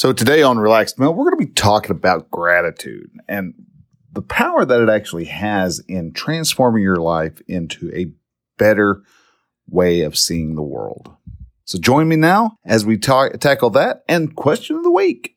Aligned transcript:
So 0.00 0.14
today 0.14 0.40
on 0.40 0.58
Relaxed 0.58 0.98
Male, 0.98 1.12
we're 1.12 1.30
going 1.30 1.38
to 1.38 1.46
be 1.46 1.52
talking 1.52 1.90
about 1.90 2.30
gratitude 2.30 3.10
and 3.28 3.52
the 4.10 4.22
power 4.22 4.64
that 4.64 4.80
it 4.80 4.88
actually 4.88 5.26
has 5.26 5.82
in 5.88 6.14
transforming 6.14 6.82
your 6.82 6.96
life 6.96 7.42
into 7.46 7.92
a 7.94 8.10
better 8.56 9.02
way 9.68 10.00
of 10.00 10.16
seeing 10.16 10.54
the 10.54 10.62
world. 10.62 11.14
So 11.66 11.78
join 11.78 12.08
me 12.08 12.16
now 12.16 12.56
as 12.64 12.86
we 12.86 12.96
ta- 12.96 13.28
tackle 13.28 13.68
that 13.72 14.02
and 14.08 14.34
question 14.34 14.76
of 14.76 14.84
the 14.84 14.90
week. 14.90 15.36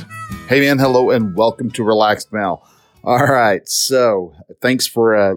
Hey 0.51 0.59
man, 0.59 0.79
hello 0.79 1.11
and 1.11 1.33
welcome 1.33 1.71
to 1.71 1.83
Relaxed 1.85 2.33
Male. 2.33 2.61
All 3.05 3.25
right, 3.25 3.65
so 3.69 4.33
thanks 4.61 4.85
for 4.85 5.15
uh, 5.15 5.35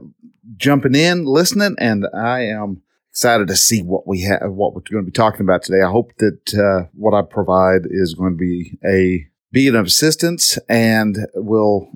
jumping 0.57 0.97
in, 0.97 1.25
listening, 1.25 1.77
and 1.79 2.05
I 2.13 2.47
am 2.47 2.83
excited 3.13 3.47
to 3.47 3.55
see 3.55 3.81
what 3.81 4.09
we 4.09 4.23
have, 4.23 4.41
what 4.51 4.75
we're 4.75 4.81
going 4.81 5.05
to 5.05 5.09
be 5.09 5.13
talking 5.13 5.43
about 5.43 5.63
today. 5.63 5.83
I 5.83 5.89
hope 5.89 6.11
that 6.19 6.55
uh, 6.55 6.89
what 6.95 7.15
I 7.15 7.23
provide 7.23 7.83
is 7.89 8.15
going 8.15 8.33
to 8.33 8.37
be 8.37 8.77
a 8.85 9.25
be 9.53 9.69
an 9.69 9.77
assistance 9.77 10.59
and 10.69 11.17
will 11.37 11.93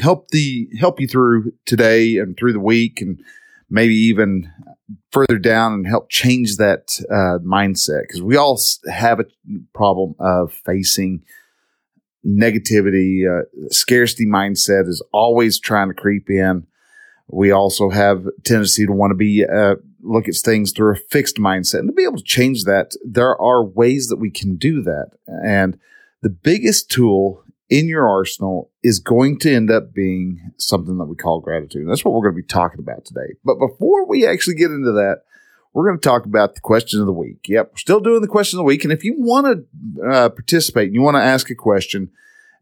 help 0.00 0.30
the 0.30 0.68
help 0.76 1.00
you 1.00 1.06
through 1.06 1.52
today 1.66 2.16
and 2.16 2.36
through 2.36 2.54
the 2.54 2.58
week, 2.58 3.00
and 3.00 3.20
maybe 3.70 3.94
even 3.94 4.50
further 5.12 5.38
down 5.38 5.72
and 5.72 5.86
help 5.86 6.10
change 6.10 6.56
that 6.56 6.98
uh, 7.12 7.38
mindset 7.46 8.02
because 8.08 8.22
we 8.22 8.34
all 8.34 8.60
have 8.90 9.20
a 9.20 9.26
problem 9.72 10.16
of 10.18 10.52
facing 10.52 11.22
negativity, 12.26 13.24
uh, 13.24 13.44
scarcity 13.70 14.26
mindset 14.26 14.88
is 14.88 15.02
always 15.12 15.60
trying 15.60 15.88
to 15.88 15.94
creep 15.94 16.28
in. 16.28 16.66
We 17.28 17.50
also 17.50 17.90
have 17.90 18.26
tendency 18.44 18.86
to 18.86 18.92
want 18.92 19.10
to 19.10 19.16
be 19.16 19.44
uh, 19.44 19.76
look 20.02 20.28
at 20.28 20.36
things 20.36 20.72
through 20.72 20.92
a 20.92 20.96
fixed 20.96 21.36
mindset, 21.36 21.80
and 21.80 21.88
to 21.88 21.92
be 21.92 22.04
able 22.04 22.18
to 22.18 22.24
change 22.24 22.64
that, 22.64 22.96
there 23.04 23.40
are 23.40 23.64
ways 23.64 24.08
that 24.08 24.16
we 24.16 24.30
can 24.30 24.56
do 24.56 24.82
that. 24.82 25.10
And 25.26 25.78
the 26.22 26.30
biggest 26.30 26.90
tool 26.90 27.42
in 27.68 27.88
your 27.88 28.08
arsenal 28.08 28.70
is 28.82 29.00
going 29.00 29.38
to 29.40 29.52
end 29.52 29.70
up 29.70 29.92
being 29.92 30.52
something 30.56 30.98
that 30.98 31.06
we 31.06 31.16
call 31.16 31.40
gratitude. 31.40 31.82
And 31.82 31.90
that's 31.90 32.04
what 32.04 32.14
we're 32.14 32.22
going 32.22 32.36
to 32.36 32.42
be 32.42 32.46
talking 32.46 32.78
about 32.78 33.04
today. 33.04 33.34
But 33.44 33.58
before 33.58 34.06
we 34.06 34.26
actually 34.26 34.54
get 34.54 34.70
into 34.70 34.92
that, 34.92 35.22
we're 35.76 35.86
going 35.86 36.00
to 36.00 36.08
talk 36.08 36.24
about 36.24 36.54
the 36.54 36.62
question 36.62 37.00
of 37.00 37.06
the 37.06 37.12
week. 37.12 37.48
Yep, 37.48 37.72
we're 37.72 37.76
still 37.76 38.00
doing 38.00 38.22
the 38.22 38.28
question 38.28 38.56
of 38.58 38.60
the 38.60 38.66
week. 38.66 38.82
And 38.84 38.94
if 38.94 39.04
you 39.04 39.14
want 39.18 39.46
to 39.46 40.08
uh, 40.08 40.30
participate 40.30 40.86
and 40.86 40.94
you 40.94 41.02
want 41.02 41.18
to 41.18 41.22
ask 41.22 41.50
a 41.50 41.54
question 41.54 42.10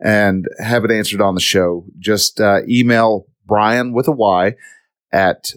and 0.00 0.48
have 0.58 0.84
it 0.84 0.90
answered 0.90 1.20
on 1.20 1.36
the 1.36 1.40
show, 1.40 1.86
just 2.00 2.40
uh, 2.40 2.62
email 2.68 3.28
Brian 3.46 3.92
with 3.92 4.08
a 4.08 4.12
Y 4.12 4.56
at 5.12 5.52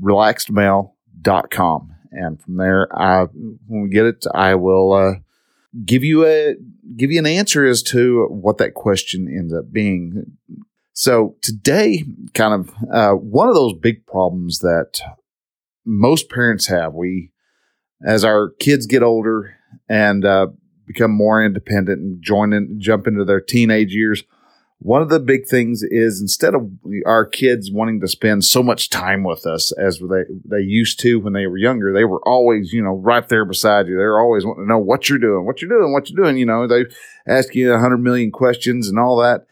relaxedmale.com. 0.00 1.94
And 2.12 2.40
from 2.40 2.56
there, 2.58 2.96
I, 2.96 3.24
when 3.24 3.82
we 3.82 3.88
get 3.88 4.06
it, 4.06 4.24
I 4.32 4.54
will 4.54 4.92
uh, 4.92 5.14
give 5.84 6.04
you 6.04 6.26
a 6.26 6.54
give 6.96 7.10
you 7.10 7.18
an 7.18 7.26
answer 7.26 7.66
as 7.66 7.82
to 7.82 8.26
what 8.26 8.58
that 8.58 8.74
question 8.74 9.26
ends 9.26 9.52
up 9.52 9.72
being. 9.72 10.38
So 10.92 11.34
today, 11.42 12.04
kind 12.34 12.54
of 12.54 12.70
uh, 12.92 13.14
one 13.14 13.48
of 13.48 13.56
those 13.56 13.74
big 13.74 14.06
problems 14.06 14.60
that 14.60 15.00
most 15.88 16.28
parents 16.28 16.66
have. 16.66 16.94
We, 16.94 17.32
as 18.06 18.24
our 18.24 18.50
kids 18.60 18.86
get 18.86 19.02
older 19.02 19.56
and 19.88 20.24
uh, 20.24 20.48
become 20.86 21.10
more 21.10 21.44
independent 21.44 22.00
and 22.00 22.22
join 22.22 22.52
in, 22.52 22.80
jump 22.80 23.06
into 23.06 23.24
their 23.24 23.40
teenage 23.40 23.92
years, 23.92 24.22
one 24.80 25.02
of 25.02 25.08
the 25.08 25.18
big 25.18 25.46
things 25.46 25.82
is 25.82 26.20
instead 26.20 26.54
of 26.54 26.70
our 27.04 27.26
kids 27.26 27.70
wanting 27.72 28.00
to 28.00 28.06
spend 28.06 28.44
so 28.44 28.62
much 28.62 28.90
time 28.90 29.24
with 29.24 29.44
us 29.44 29.72
as 29.72 29.98
they, 29.98 30.22
they 30.44 30.60
used 30.60 31.00
to 31.00 31.18
when 31.18 31.32
they 31.32 31.48
were 31.48 31.58
younger, 31.58 31.92
they 31.92 32.04
were 32.04 32.20
always, 32.28 32.72
you 32.72 32.82
know, 32.82 32.94
right 32.94 33.28
there 33.28 33.44
beside 33.44 33.88
you. 33.88 33.96
They're 33.96 34.20
always 34.20 34.44
wanting 34.44 34.64
to 34.64 34.68
know 34.68 34.78
what 34.78 35.08
you're 35.08 35.18
doing, 35.18 35.46
what 35.46 35.60
you're 35.60 35.68
doing, 35.70 35.92
what 35.92 36.08
you're 36.08 36.22
doing. 36.22 36.36
You 36.36 36.46
know, 36.46 36.68
they 36.68 36.84
ask 37.26 37.56
you 37.56 37.72
a 37.72 37.80
hundred 37.80 37.98
million 37.98 38.30
questions 38.30 38.88
and 38.88 39.00
all 39.00 39.16
that. 39.16 39.46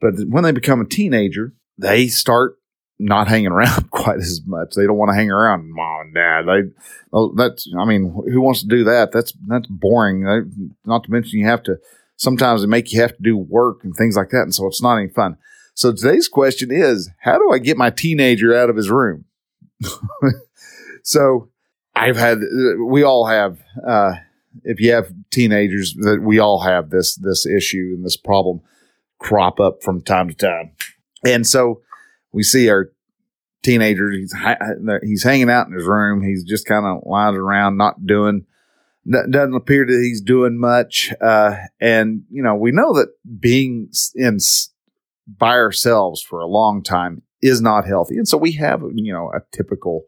But 0.00 0.14
when 0.26 0.42
they 0.42 0.50
become 0.50 0.80
a 0.80 0.88
teenager, 0.88 1.54
they 1.78 2.08
start 2.08 2.56
not 3.02 3.28
hanging 3.28 3.48
around 3.48 3.90
quite 3.90 4.18
as 4.18 4.40
much. 4.46 4.74
They 4.74 4.86
don't 4.86 4.96
want 4.96 5.10
to 5.10 5.14
hang 5.14 5.30
around 5.30 5.70
mom 5.70 6.00
and 6.02 6.14
dad. 6.14 6.42
They, 6.46 6.70
that's, 7.36 7.68
I 7.78 7.84
mean, 7.84 8.14
who 8.32 8.40
wants 8.40 8.60
to 8.62 8.68
do 8.68 8.84
that? 8.84 9.12
That's, 9.12 9.32
that's 9.46 9.66
boring. 9.66 10.72
Not 10.84 11.04
to 11.04 11.10
mention 11.10 11.40
you 11.40 11.46
have 11.46 11.62
to, 11.64 11.78
sometimes 12.16 12.60
they 12.60 12.68
make 12.68 12.92
you 12.92 13.00
have 13.00 13.16
to 13.16 13.22
do 13.22 13.36
work 13.36 13.80
and 13.82 13.94
things 13.94 14.16
like 14.16 14.30
that. 14.30 14.42
And 14.42 14.54
so 14.54 14.66
it's 14.66 14.82
not 14.82 14.98
any 14.98 15.08
fun. 15.08 15.36
So 15.74 15.92
today's 15.92 16.28
question 16.28 16.70
is, 16.70 17.10
how 17.20 17.38
do 17.38 17.50
I 17.50 17.58
get 17.58 17.76
my 17.76 17.90
teenager 17.90 18.54
out 18.54 18.70
of 18.70 18.76
his 18.76 18.90
room? 18.90 19.24
so 21.02 21.48
I've 21.96 22.16
had, 22.16 22.38
we 22.86 23.02
all 23.02 23.26
have, 23.26 23.58
uh, 23.86 24.12
if 24.64 24.80
you 24.80 24.92
have 24.92 25.12
teenagers 25.30 25.94
that 25.94 26.20
we 26.22 26.38
all 26.38 26.60
have 26.60 26.90
this, 26.90 27.16
this 27.16 27.46
issue 27.46 27.94
and 27.96 28.04
this 28.04 28.16
problem 28.16 28.60
crop 29.18 29.60
up 29.60 29.82
from 29.82 30.02
time 30.02 30.28
to 30.28 30.34
time. 30.34 30.72
And 31.24 31.46
so 31.46 31.80
we 32.32 32.42
see 32.42 32.68
our 32.68 32.90
teenager. 33.62 34.10
He's 34.10 34.34
he's 35.02 35.22
hanging 35.22 35.50
out 35.50 35.66
in 35.68 35.74
his 35.74 35.86
room. 35.86 36.22
He's 36.22 36.44
just 36.44 36.66
kind 36.66 36.84
of 36.84 37.02
lying 37.04 37.36
around, 37.36 37.76
not 37.76 38.06
doing. 38.06 38.46
Doesn't 39.08 39.54
appear 39.54 39.84
that 39.84 40.00
he's 40.00 40.20
doing 40.20 40.58
much. 40.58 41.12
Uh, 41.20 41.56
and 41.80 42.22
you 42.30 42.42
know, 42.42 42.54
we 42.54 42.70
know 42.70 42.92
that 42.94 43.08
being 43.40 43.90
in 44.14 44.38
by 45.26 45.54
ourselves 45.54 46.22
for 46.22 46.40
a 46.40 46.46
long 46.46 46.82
time 46.82 47.22
is 47.40 47.60
not 47.60 47.86
healthy, 47.86 48.16
and 48.16 48.28
so 48.28 48.36
we 48.38 48.52
have 48.52 48.82
you 48.94 49.12
know 49.12 49.30
a 49.34 49.40
typical 49.54 50.04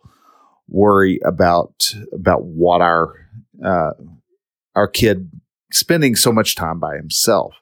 worry 0.68 1.20
about 1.24 1.94
about 2.12 2.44
what 2.44 2.80
our 2.80 3.14
uh, 3.64 3.90
our 4.74 4.88
kid 4.88 5.30
spending 5.72 6.14
so 6.14 6.32
much 6.32 6.54
time 6.54 6.78
by 6.78 6.96
himself. 6.96 7.54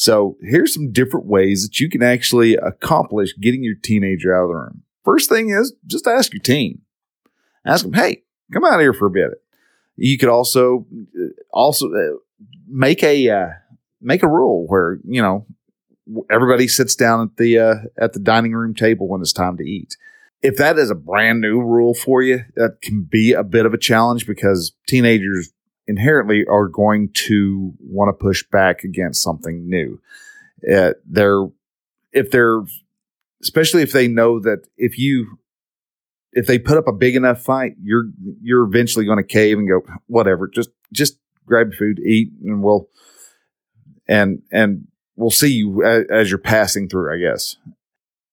So 0.00 0.38
here's 0.40 0.72
some 0.72 0.92
different 0.92 1.26
ways 1.26 1.62
that 1.62 1.78
you 1.78 1.90
can 1.90 2.02
actually 2.02 2.54
accomplish 2.54 3.36
getting 3.38 3.62
your 3.62 3.74
teenager 3.74 4.34
out 4.34 4.44
of 4.44 4.48
the 4.48 4.54
room. 4.54 4.82
First 5.04 5.28
thing 5.28 5.50
is 5.50 5.74
just 5.86 6.06
ask 6.06 6.32
your 6.32 6.40
teen. 6.40 6.80
Ask 7.66 7.84
them, 7.84 7.92
hey, 7.92 8.22
come 8.50 8.64
out 8.64 8.80
here 8.80 8.94
for 8.94 9.08
a 9.08 9.10
bit. 9.10 9.32
You 9.96 10.16
could 10.16 10.30
also 10.30 10.86
also 11.52 11.92
uh, 11.92 12.16
make 12.66 13.02
a 13.02 13.28
uh, 13.28 13.48
make 14.00 14.22
a 14.22 14.26
rule 14.26 14.64
where 14.68 14.98
you 15.04 15.20
know 15.20 15.44
everybody 16.30 16.66
sits 16.66 16.94
down 16.94 17.20
at 17.20 17.36
the 17.36 17.58
uh, 17.58 17.74
at 17.98 18.14
the 18.14 18.20
dining 18.20 18.52
room 18.52 18.74
table 18.74 19.06
when 19.06 19.20
it's 19.20 19.34
time 19.34 19.58
to 19.58 19.64
eat. 19.64 19.98
If 20.40 20.56
that 20.56 20.78
is 20.78 20.90
a 20.90 20.94
brand 20.94 21.42
new 21.42 21.60
rule 21.60 21.92
for 21.92 22.22
you, 22.22 22.44
that 22.56 22.80
can 22.80 23.02
be 23.02 23.34
a 23.34 23.44
bit 23.44 23.66
of 23.66 23.74
a 23.74 23.78
challenge 23.78 24.26
because 24.26 24.72
teenagers 24.88 25.52
inherently 25.90 26.44
are 26.46 26.68
going 26.68 27.10
to 27.12 27.74
want 27.80 28.08
to 28.08 28.12
push 28.12 28.44
back 28.50 28.84
against 28.84 29.22
something 29.22 29.68
new. 29.68 30.00
Uh, 30.70 30.92
they're 31.04 31.44
if 32.12 32.30
they're 32.30 32.62
especially 33.42 33.82
if 33.82 33.92
they 33.92 34.06
know 34.08 34.38
that 34.40 34.66
if 34.76 34.98
you 34.98 35.38
if 36.32 36.46
they 36.46 36.58
put 36.58 36.78
up 36.78 36.86
a 36.86 36.92
big 36.92 37.16
enough 37.16 37.42
fight, 37.42 37.74
you're 37.82 38.10
you're 38.40 38.64
eventually 38.64 39.04
going 39.04 39.18
to 39.18 39.24
cave 39.24 39.58
and 39.58 39.68
go 39.68 39.82
whatever. 40.06 40.46
Just 40.46 40.70
just 40.92 41.18
grab 41.44 41.74
food, 41.74 41.98
eat, 41.98 42.30
and 42.44 42.62
we'll 42.62 42.88
and 44.06 44.42
and 44.52 44.86
we'll 45.16 45.30
see 45.30 45.52
you 45.52 45.84
as, 45.84 46.04
as 46.10 46.30
you're 46.30 46.38
passing 46.38 46.88
through. 46.88 47.12
I 47.12 47.18
guess. 47.18 47.56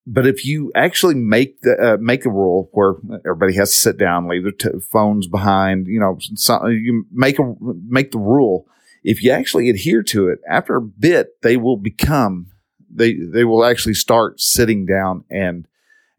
But 0.09 0.25
if 0.25 0.45
you 0.45 0.71
actually 0.73 1.15
make 1.15 1.59
the 1.61 1.95
uh, 1.95 1.97
make 1.99 2.25
a 2.25 2.29
rule 2.29 2.69
where 2.71 2.95
everybody 3.25 3.55
has 3.55 3.71
to 3.71 3.75
sit 3.75 3.97
down, 3.97 4.29
leave 4.29 4.43
their 4.43 4.53
t- 4.53 4.79
phones 4.79 5.27
behind, 5.27 5.87
you 5.87 5.99
know, 5.99 6.17
so 6.35 6.67
you 6.67 7.05
make 7.11 7.37
a 7.39 7.53
make 7.59 8.11
the 8.11 8.17
rule. 8.17 8.65
If 9.03 9.21
you 9.21 9.31
actually 9.31 9.69
adhere 9.69 10.03
to 10.03 10.29
it, 10.29 10.39
after 10.49 10.77
a 10.77 10.81
bit, 10.81 11.41
they 11.43 11.57
will 11.57 11.75
become 11.75 12.47
they 12.89 13.15
they 13.15 13.43
will 13.43 13.65
actually 13.65 13.95
start 13.95 14.39
sitting 14.39 14.85
down 14.85 15.25
and 15.29 15.67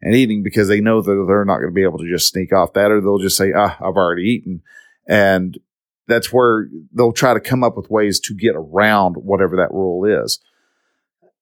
and 0.03 0.15
eating 0.15 0.43
because 0.43 0.67
they 0.67 0.81
know 0.81 1.01
that 1.01 1.25
they're 1.27 1.43
not 1.43 1.57
going 1.57 1.71
to 1.71 1.73
be 1.73 1.83
able 1.83 1.97
to 1.97 2.09
just 2.09 2.29
sneak 2.29 2.53
off 2.53 2.73
that, 2.73 2.91
or 2.91 3.01
they'll 3.01 3.17
just 3.17 3.37
say, 3.37 3.51
"Ah, 3.55 3.75
I've 3.79 3.95
already 3.95 4.29
eaten," 4.29 4.61
and 5.07 5.57
that's 6.07 6.31
where 6.31 6.67
they'll 6.93 7.11
try 7.11 7.33
to 7.33 7.39
come 7.39 7.63
up 7.63 7.75
with 7.75 7.89
ways 7.89 8.19
to 8.19 8.35
get 8.35 8.55
around 8.55 9.15
whatever 9.17 9.55
that 9.55 9.71
rule 9.71 10.05
is. 10.05 10.39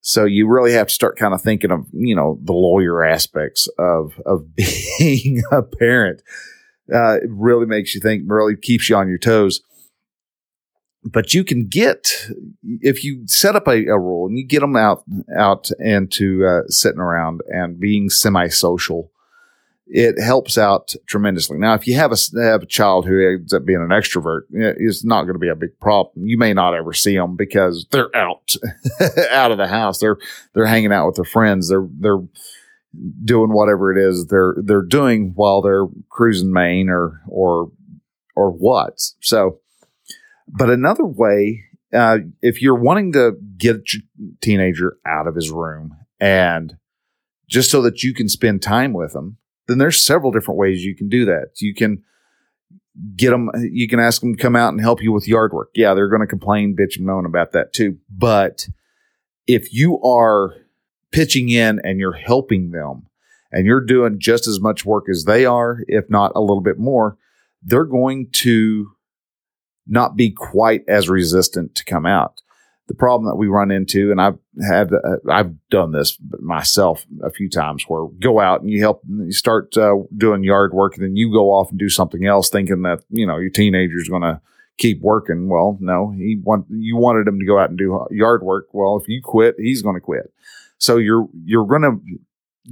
So 0.00 0.24
you 0.24 0.48
really 0.48 0.72
have 0.72 0.88
to 0.88 0.94
start 0.94 1.18
kind 1.18 1.34
of 1.34 1.42
thinking 1.42 1.70
of, 1.70 1.86
you 1.92 2.14
know, 2.14 2.38
the 2.42 2.52
lawyer 2.52 3.04
aspects 3.04 3.68
of, 3.78 4.20
of 4.24 4.54
being 4.98 5.42
a 5.50 5.62
parent. 5.62 6.22
Uh, 6.92 7.16
it 7.16 7.28
really 7.28 7.66
makes 7.66 7.94
you 7.94 8.00
think, 8.00 8.22
really 8.26 8.56
keeps 8.56 8.88
you 8.88 8.96
on 8.96 9.08
your 9.08 9.18
toes. 9.18 9.60
But 11.04 11.32
you 11.32 11.44
can 11.44 11.68
get, 11.68 12.28
if 12.62 13.04
you 13.04 13.24
set 13.26 13.56
up 13.56 13.68
a, 13.68 13.86
a 13.86 13.98
rule 13.98 14.26
and 14.26 14.36
you 14.36 14.46
get 14.46 14.60
them 14.60 14.76
out, 14.76 15.04
out 15.36 15.70
into 15.78 16.44
uh, 16.44 16.68
sitting 16.68 17.00
around 17.00 17.40
and 17.48 17.78
being 17.78 18.10
semi 18.10 18.48
social, 18.48 19.12
it 19.90 20.20
helps 20.20 20.58
out 20.58 20.94
tremendously. 21.06 21.58
Now, 21.58 21.74
if 21.74 21.86
you 21.86 21.96
have 21.96 22.12
a 22.12 22.40
have 22.40 22.62
a 22.62 22.66
child 22.66 23.06
who 23.06 23.34
ends 23.34 23.52
up 23.52 23.64
being 23.64 23.80
an 23.80 23.88
extrovert, 23.88 24.42
it's 24.50 25.04
not 25.04 25.22
going 25.22 25.34
to 25.34 25.40
be 25.40 25.48
a 25.48 25.56
big 25.56 25.78
problem. 25.80 26.26
You 26.26 26.36
may 26.36 26.52
not 26.52 26.74
ever 26.74 26.92
see 26.92 27.16
them 27.16 27.36
because 27.36 27.86
they're 27.90 28.14
out 28.14 28.54
out 29.30 29.50
of 29.50 29.58
the 29.58 29.66
house. 29.66 29.98
They're 29.98 30.18
they're 30.54 30.66
hanging 30.66 30.92
out 30.92 31.06
with 31.06 31.16
their 31.16 31.24
friends. 31.24 31.68
They're 31.68 31.86
they're 31.98 32.22
doing 33.24 33.52
whatever 33.52 33.92
it 33.92 33.98
is 33.98 34.26
they're 34.26 34.54
they're 34.62 34.82
doing 34.82 35.32
while 35.34 35.60
they're 35.60 35.86
cruising 36.08 36.52
Maine 36.52 36.90
or 36.90 37.22
or 37.26 37.70
or 38.36 38.50
what. 38.50 39.00
So, 39.20 39.60
but 40.46 40.70
another 40.70 41.04
way, 41.04 41.64
uh, 41.92 42.18
if 42.42 42.60
you're 42.60 42.78
wanting 42.78 43.12
to 43.12 43.32
get 43.56 43.76
a 43.76 44.02
teenager 44.40 44.98
out 45.06 45.26
of 45.26 45.34
his 45.34 45.50
room 45.50 45.96
and 46.20 46.76
just 47.48 47.70
so 47.70 47.80
that 47.82 48.02
you 48.02 48.12
can 48.12 48.28
spend 48.28 48.60
time 48.60 48.92
with 48.92 49.14
them 49.14 49.38
then 49.68 49.78
there's 49.78 50.02
several 50.02 50.32
different 50.32 50.58
ways 50.58 50.84
you 50.84 50.96
can 50.96 51.08
do 51.08 51.26
that. 51.26 51.50
You 51.56 51.74
can 51.74 52.02
get 53.14 53.30
them, 53.30 53.50
you 53.70 53.86
can 53.86 54.00
ask 54.00 54.20
them 54.20 54.34
to 54.34 54.42
come 54.42 54.56
out 54.56 54.72
and 54.72 54.80
help 54.80 55.02
you 55.02 55.12
with 55.12 55.28
yard 55.28 55.52
work. 55.52 55.70
Yeah, 55.74 55.94
they're 55.94 56.08
going 56.08 56.22
to 56.22 56.26
complain, 56.26 56.74
bitch, 56.74 56.96
and 56.96 57.06
moan 57.06 57.26
about 57.26 57.52
that 57.52 57.72
too. 57.72 57.98
But 58.10 58.68
if 59.46 59.72
you 59.72 60.00
are 60.02 60.54
pitching 61.12 61.48
in 61.50 61.80
and 61.84 62.00
you're 62.00 62.12
helping 62.12 62.70
them 62.70 63.06
and 63.52 63.66
you're 63.66 63.84
doing 63.84 64.18
just 64.18 64.48
as 64.48 64.60
much 64.60 64.84
work 64.84 65.04
as 65.10 65.24
they 65.24 65.44
are, 65.44 65.84
if 65.86 66.08
not 66.10 66.32
a 66.34 66.40
little 66.40 66.62
bit 66.62 66.78
more, 66.78 67.16
they're 67.62 67.84
going 67.84 68.28
to 68.32 68.90
not 69.86 70.16
be 70.16 70.30
quite 70.30 70.82
as 70.88 71.08
resistant 71.08 71.74
to 71.74 71.84
come 71.84 72.06
out 72.06 72.40
the 72.88 72.94
problem 72.94 73.28
that 73.28 73.36
we 73.36 73.46
run 73.46 73.70
into, 73.70 74.10
and 74.10 74.20
I've 74.20 74.38
had, 74.66 74.92
uh, 74.92 75.18
I've 75.30 75.54
done 75.68 75.92
this 75.92 76.18
myself 76.40 77.06
a 77.22 77.30
few 77.30 77.48
times 77.50 77.84
where 77.86 78.06
go 78.18 78.40
out 78.40 78.62
and 78.62 78.70
you 78.70 78.80
help, 78.80 79.02
you 79.06 79.30
start 79.30 79.76
uh, 79.76 79.94
doing 80.16 80.42
yard 80.42 80.72
work, 80.72 80.96
and 80.96 81.04
then 81.04 81.14
you 81.14 81.30
go 81.30 81.50
off 81.50 81.70
and 81.70 81.78
do 81.78 81.90
something 81.90 82.26
else, 82.26 82.48
thinking 82.48 82.82
that 82.82 83.04
you 83.10 83.26
know 83.26 83.36
your 83.36 83.50
teenager's 83.50 84.08
going 84.08 84.22
to 84.22 84.40
keep 84.78 85.02
working. 85.02 85.48
Well, 85.48 85.76
no, 85.80 86.10
he 86.10 86.40
want 86.42 86.66
you 86.70 86.96
wanted 86.96 87.28
him 87.28 87.38
to 87.38 87.46
go 87.46 87.58
out 87.58 87.68
and 87.68 87.78
do 87.78 88.06
yard 88.10 88.42
work. 88.42 88.68
Well, 88.72 88.96
if 88.96 89.06
you 89.06 89.20
quit, 89.22 89.56
he's 89.58 89.82
going 89.82 89.96
to 89.96 90.00
quit. 90.00 90.32
So 90.78 90.96
you're 90.96 91.28
you're 91.44 91.66
going 91.66 91.82
to 91.82 92.00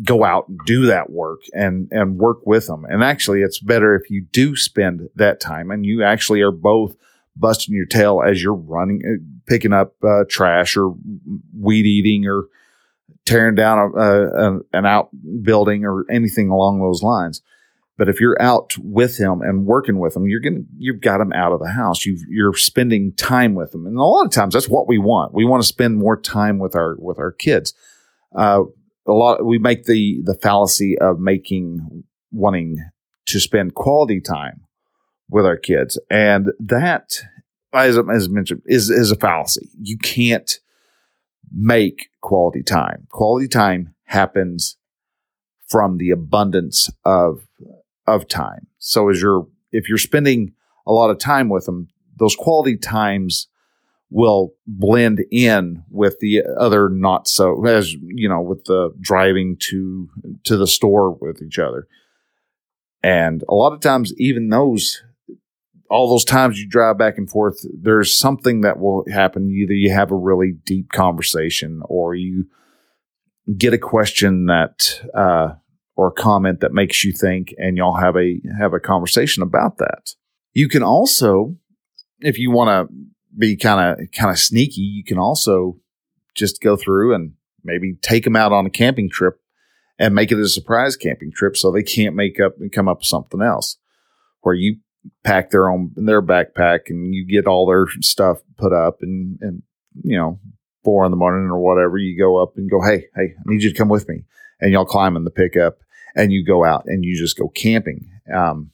go 0.02 0.24
out 0.24 0.48
and 0.48 0.58
do 0.64 0.86
that 0.86 1.10
work 1.10 1.40
and 1.52 1.88
and 1.90 2.16
work 2.16 2.46
with 2.46 2.68
them. 2.68 2.86
And 2.86 3.04
actually, 3.04 3.42
it's 3.42 3.60
better 3.60 3.94
if 3.94 4.10
you 4.10 4.26
do 4.32 4.56
spend 4.56 5.10
that 5.14 5.40
time 5.40 5.70
and 5.70 5.84
you 5.84 6.02
actually 6.02 6.40
are 6.40 6.52
both 6.52 6.96
busting 7.36 7.74
your 7.74 7.86
tail 7.86 8.22
as 8.26 8.42
you're 8.42 8.54
running, 8.54 9.02
uh, 9.06 9.22
picking 9.46 9.72
up 9.72 9.94
uh, 10.02 10.24
trash 10.28 10.76
or 10.76 10.94
weed 11.58 11.86
eating 11.86 12.26
or 12.26 12.48
tearing 13.24 13.54
down 13.54 13.78
a, 13.78 14.00
a, 14.00 14.60
an 14.72 14.86
outbuilding 14.86 15.84
or 15.84 16.04
anything 16.10 16.48
along 16.48 16.80
those 16.80 17.02
lines. 17.02 17.42
But 17.98 18.08
if 18.08 18.20
you're 18.20 18.40
out 18.40 18.76
with 18.78 19.16
him 19.16 19.40
and 19.40 19.64
working 19.64 19.98
with 19.98 20.14
him, 20.14 20.26
you're 20.26 20.40
getting 20.40 20.66
you've 20.76 21.00
got 21.00 21.20
him 21.20 21.32
out 21.32 21.52
of 21.52 21.60
the 21.60 21.70
house. 21.70 22.04
you 22.04 22.18
you're 22.28 22.54
spending 22.54 23.14
time 23.14 23.54
with 23.54 23.74
him, 23.74 23.86
and 23.86 23.96
a 23.96 24.02
lot 24.02 24.26
of 24.26 24.32
times 24.32 24.52
that's 24.52 24.68
what 24.68 24.86
we 24.86 24.98
want. 24.98 25.32
We 25.32 25.46
want 25.46 25.62
to 25.62 25.66
spend 25.66 25.96
more 25.96 26.20
time 26.20 26.58
with 26.58 26.76
our 26.76 26.96
with 26.98 27.18
our 27.18 27.32
kids. 27.32 27.72
Uh, 28.34 28.64
a 29.06 29.12
lot 29.12 29.46
we 29.46 29.58
make 29.58 29.84
the 29.84 30.20
the 30.24 30.34
fallacy 30.34 30.98
of 30.98 31.18
making 31.18 32.04
wanting 32.30 32.84
to 33.26 33.40
spend 33.40 33.74
quality 33.74 34.20
time 34.20 34.65
with 35.28 35.44
our 35.44 35.56
kids. 35.56 35.98
And 36.10 36.52
that, 36.58 37.20
as, 37.72 37.98
as 37.98 38.28
mentioned, 38.28 38.62
is, 38.66 38.90
is 38.90 39.10
a 39.10 39.16
fallacy. 39.16 39.70
You 39.80 39.98
can't 39.98 40.58
make 41.52 42.08
quality 42.20 42.62
time. 42.62 43.06
Quality 43.10 43.48
time 43.48 43.94
happens 44.04 44.76
from 45.68 45.98
the 45.98 46.10
abundance 46.10 46.90
of, 47.04 47.46
of 48.06 48.28
time. 48.28 48.68
So 48.78 49.08
as 49.08 49.20
you're, 49.20 49.46
if 49.72 49.88
you're 49.88 49.98
spending 49.98 50.52
a 50.86 50.92
lot 50.92 51.10
of 51.10 51.18
time 51.18 51.48
with 51.48 51.66
them, 51.66 51.88
those 52.16 52.36
quality 52.36 52.76
times 52.76 53.48
will 54.10 54.54
blend 54.66 55.24
in 55.30 55.82
with 55.90 56.18
the 56.20 56.42
other 56.58 56.88
not 56.88 57.26
so 57.26 57.66
as 57.66 57.92
you 57.92 58.28
know 58.28 58.40
with 58.40 58.64
the 58.64 58.94
driving 59.00 59.56
to 59.58 60.08
to 60.44 60.56
the 60.56 60.66
store 60.66 61.10
with 61.20 61.42
each 61.42 61.58
other 61.58 61.88
and 63.02 63.42
a 63.48 63.54
lot 63.54 63.72
of 63.72 63.80
times 63.80 64.14
even 64.16 64.48
those 64.48 65.02
all 65.90 66.08
those 66.08 66.24
times 66.24 66.58
you 66.58 66.68
drive 66.68 66.98
back 66.98 67.18
and 67.18 67.28
forth, 67.28 67.64
there's 67.72 68.16
something 68.16 68.62
that 68.62 68.78
will 68.78 69.04
happen. 69.10 69.50
Either 69.50 69.74
you 69.74 69.92
have 69.92 70.10
a 70.10 70.16
really 70.16 70.52
deep 70.64 70.90
conversation 70.92 71.82
or 71.84 72.14
you 72.14 72.46
get 73.56 73.72
a 73.72 73.78
question 73.78 74.46
that, 74.46 75.00
uh, 75.14 75.54
or 75.96 76.08
a 76.08 76.12
comment 76.12 76.60
that 76.60 76.72
makes 76.72 77.04
you 77.04 77.12
think 77.12 77.54
and 77.56 77.76
y'all 77.76 77.96
have 77.96 78.16
a, 78.16 78.40
have 78.58 78.74
a 78.74 78.80
conversation 78.80 79.42
about 79.42 79.78
that. 79.78 80.10
You 80.52 80.68
can 80.68 80.82
also, 80.82 81.56
if 82.20 82.38
you 82.38 82.50
want 82.50 82.88
to 82.88 82.94
be 83.38 83.56
kind 83.56 84.00
of, 84.00 84.10
kind 84.12 84.30
of 84.30 84.38
sneaky, 84.38 84.82
you 84.82 85.04
can 85.04 85.18
also 85.18 85.78
just 86.34 86.60
go 86.60 86.76
through 86.76 87.14
and 87.14 87.32
maybe 87.64 87.94
take 88.02 88.24
them 88.24 88.36
out 88.36 88.52
on 88.52 88.66
a 88.66 88.70
camping 88.70 89.08
trip 89.08 89.40
and 89.98 90.14
make 90.14 90.30
it 90.30 90.38
a 90.38 90.48
surprise 90.48 90.96
camping 90.96 91.32
trip 91.34 91.56
so 91.56 91.70
they 91.70 91.82
can't 91.82 92.14
make 92.14 92.38
up 92.40 92.54
and 92.60 92.72
come 92.72 92.88
up 92.88 92.98
with 92.98 93.06
something 93.06 93.40
else 93.40 93.78
where 94.42 94.54
you 94.54 94.76
pack 95.24 95.50
their 95.50 95.68
own 95.68 95.92
their 95.96 96.22
backpack 96.22 96.88
and 96.88 97.14
you 97.14 97.26
get 97.26 97.46
all 97.46 97.66
their 97.66 97.86
stuff 98.00 98.38
put 98.56 98.72
up 98.72 98.98
and 99.02 99.38
and 99.40 99.62
you 100.02 100.16
know 100.16 100.38
four 100.84 101.04
in 101.04 101.10
the 101.10 101.16
morning 101.16 101.50
or 101.50 101.58
whatever 101.58 101.98
you 101.98 102.16
go 102.16 102.36
up 102.36 102.56
and 102.56 102.70
go 102.70 102.80
hey 102.80 103.06
hey 103.16 103.34
i 103.36 103.42
need 103.44 103.62
you 103.62 103.70
to 103.70 103.76
come 103.76 103.88
with 103.88 104.08
me. 104.08 104.24
And 104.60 104.72
y'all 104.72 104.86
climb 104.86 105.16
in 105.16 105.24
the 105.24 105.30
pickup 105.30 105.78
and 106.14 106.32
you 106.32 106.44
go 106.44 106.64
out 106.64 106.84
and 106.86 107.04
you 107.04 107.18
just 107.18 107.36
go 107.36 107.48
camping. 107.48 108.08
Um, 108.34 108.70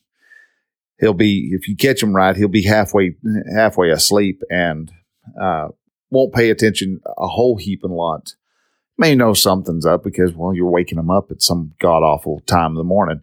he'll 1.01 1.15
be 1.15 1.51
if 1.53 1.67
you 1.67 1.75
catch 1.75 2.03
him 2.03 2.15
right 2.15 2.37
he'll 2.37 2.49
be 2.49 2.63
halfway 2.63 3.17
halfway 3.55 3.91
asleep 3.91 4.43
and 4.51 4.93
uh, 5.41 5.69
won't 6.11 6.35
pay 6.35 6.51
attention 6.51 7.01
a 7.19 7.27
whole 7.27 7.57
heap 7.57 7.83
and 7.83 7.95
lot. 7.95 8.35
May 8.99 9.15
know 9.15 9.33
something's 9.33 9.87
up 9.87 10.05
because 10.05 10.35
well 10.35 10.55
you're 10.55 10.71
waking 10.71 10.99
him 10.99 11.11
up 11.11 11.31
at 11.31 11.43
some 11.43 11.73
god 11.81 12.03
awful 12.03 12.41
time 12.47 12.73
of 12.73 12.77
the 12.77 12.85
morning 12.85 13.23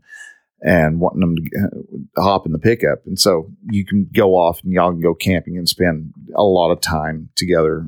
and 0.61 0.99
wanting 0.99 1.21
them 1.21 1.35
to 1.35 2.11
uh, 2.17 2.21
hop 2.21 2.45
in 2.45 2.51
the 2.51 2.59
pickup. 2.59 3.05
And 3.05 3.19
so 3.19 3.49
you 3.69 3.85
can 3.85 4.09
go 4.13 4.31
off 4.35 4.61
and 4.63 4.73
y'all 4.73 4.91
can 4.91 5.01
go 5.01 5.13
camping 5.13 5.57
and 5.57 5.67
spend 5.67 6.13
a 6.35 6.43
lot 6.43 6.71
of 6.71 6.81
time 6.81 7.29
together 7.35 7.87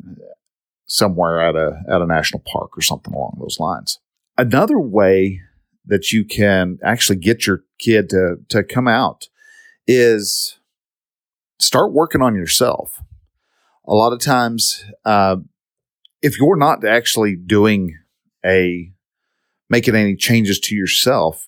somewhere 0.86 1.42
at 1.42 1.56
a 1.56 1.82
at 1.90 2.02
a 2.02 2.06
national 2.06 2.44
park 2.52 2.78
or 2.78 2.82
something 2.82 3.14
along 3.14 3.38
those 3.40 3.60
lines. 3.60 4.00
Another 4.38 4.80
way 4.80 5.42
that 5.86 6.12
you 6.12 6.24
can 6.24 6.78
actually 6.84 7.18
get 7.18 7.46
your 7.46 7.64
kid 7.80 8.10
to 8.10 8.38
to 8.50 8.64
come 8.64 8.88
out 8.88 9.28
is 9.88 10.60
start 11.60 11.94
working 11.94 12.22
on 12.22 12.36
yourself. 12.36 13.02
A 13.88 13.94
lot 13.94 14.14
of 14.14 14.20
times, 14.20 14.86
uh, 15.06 15.38
if 16.22 16.40
you're 16.40 16.58
not 16.58 16.86
actually 16.86 17.36
doing 17.36 17.98
a 18.46 18.92
making 19.70 19.96
any 19.96 20.16
changes 20.16 20.60
to 20.60 20.76
yourself, 20.76 21.48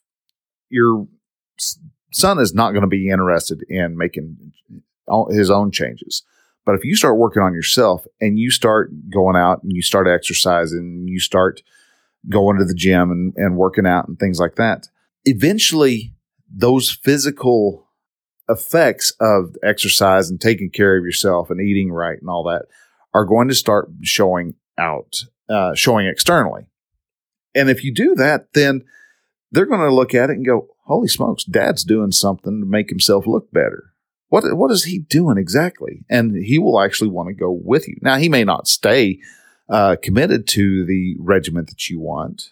your 0.70 1.08
son 2.12 2.40
is 2.40 2.54
not 2.54 2.72
going 2.72 2.82
to 2.82 2.88
be 2.88 3.10
interested 3.10 3.64
in 3.70 3.98
making 3.98 4.54
his 5.30 5.50
own 5.50 5.72
changes. 5.72 6.24
But 6.66 6.76
if 6.76 6.86
you 6.86 6.96
start 6.96 7.18
working 7.18 7.42
on 7.42 7.54
yourself 7.54 8.06
and 8.22 8.40
you 8.40 8.50
start 8.50 8.92
going 9.10 9.36
out 9.36 9.64
and 9.64 9.74
you 9.74 9.82
start 9.82 10.08
exercising, 10.08 10.80
and 10.80 11.10
you 11.10 11.20
start 11.20 11.62
going 12.30 12.58
to 12.58 12.66
the 12.66 12.74
gym 12.74 13.12
and, 13.12 13.34
and 13.36 13.58
working 13.58 13.86
out 13.86 14.08
and 14.08 14.18
things 14.18 14.40
like 14.40 14.56
that, 14.56 14.88
eventually 15.26 16.14
those 16.50 16.90
physical 16.90 17.88
effects 18.48 19.12
of 19.20 19.56
exercise 19.64 20.30
and 20.30 20.40
taking 20.40 20.70
care 20.70 20.98
of 20.98 21.04
yourself 21.04 21.50
and 21.50 21.60
eating 21.60 21.92
right 21.92 22.20
and 22.20 22.30
all 22.30 22.44
that 22.44 22.66
are 23.14 23.26
going 23.26 23.48
to 23.48 23.56
start 23.56 23.90
showing 24.02 24.56
out, 24.78 25.24
uh, 25.50 25.74
showing 25.76 26.08
externally. 26.08 26.68
And 27.56 27.70
if 27.70 27.84
you 27.84 27.94
do 27.94 28.16
that, 28.16 28.54
then 28.54 28.84
they're 29.52 29.66
going 29.66 29.82
to 29.82 29.94
look 29.94 30.16
at 30.16 30.30
it 30.30 30.38
and 30.38 30.46
go, 30.46 30.70
holy 30.86 31.08
smokes, 31.08 31.44
dad's 31.44 31.84
doing 31.84 32.12
something 32.12 32.62
to 32.62 32.66
make 32.66 32.90
himself 32.90 33.25
look 33.28 33.52
better. 33.52 33.94
What, 34.30 34.44
what 34.56 34.72
is 34.72 34.86
he 34.86 35.00
doing 35.00 35.38
exactly? 35.38 36.06
And 36.10 36.36
he 36.36 36.58
will 36.58 36.82
actually 36.82 37.12
want 37.12 37.28
to 37.30 37.36
go 37.36 37.52
with 37.52 37.88
you. 37.88 37.98
Now, 38.02 38.18
he 38.18 38.30
may 38.30 38.44
not 38.44 38.68
stay 38.68 39.20
uh, 39.70 39.96
committed 40.02 40.48
to 40.50 40.86
the 40.86 41.16
regiment 41.20 41.70
that 41.70 41.90
you 41.90 42.00
want. 42.00 42.52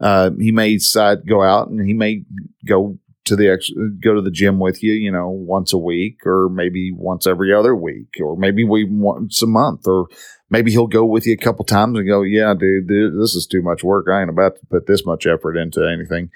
Uh, 0.00 0.30
he 0.38 0.52
may 0.52 0.74
decide 0.74 1.26
go 1.26 1.42
out 1.42 1.68
and 1.68 1.86
he 1.86 1.92
may 1.92 2.24
go 2.66 2.98
to 3.24 3.36
the 3.36 3.48
ex- 3.48 3.70
go 4.00 4.14
to 4.14 4.20
the 4.20 4.30
gym 4.30 4.58
with 4.58 4.82
you, 4.82 4.92
you 4.92 5.12
know, 5.12 5.28
once 5.28 5.72
a 5.72 5.78
week 5.78 6.26
or 6.26 6.48
maybe 6.48 6.90
once 6.92 7.26
every 7.26 7.54
other 7.54 7.74
week 7.74 8.16
or 8.20 8.36
maybe 8.36 8.64
once 8.64 9.42
a 9.42 9.46
month 9.46 9.86
or 9.86 10.08
maybe 10.50 10.72
he'll 10.72 10.88
go 10.88 11.04
with 11.04 11.26
you 11.26 11.32
a 11.34 11.36
couple 11.44 11.64
times 11.64 11.96
and 11.96 12.08
go, 12.08 12.22
yeah, 12.22 12.54
dude, 12.58 12.88
this 12.88 13.34
is 13.34 13.46
too 13.46 13.62
much 13.62 13.84
work. 13.84 14.06
I 14.10 14.20
ain't 14.20 14.30
about 14.30 14.56
to 14.56 14.66
put 14.66 14.86
this 14.86 15.06
much 15.06 15.26
effort 15.26 15.56
into 15.56 15.88
anything. 15.88 16.30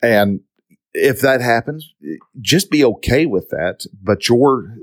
And 0.00 0.40
if 0.94 1.20
that 1.20 1.40
happens, 1.40 1.94
just 2.40 2.70
be 2.70 2.84
okay 2.84 3.26
with 3.26 3.48
that. 3.50 3.86
But 4.02 4.28
you're 4.28 4.76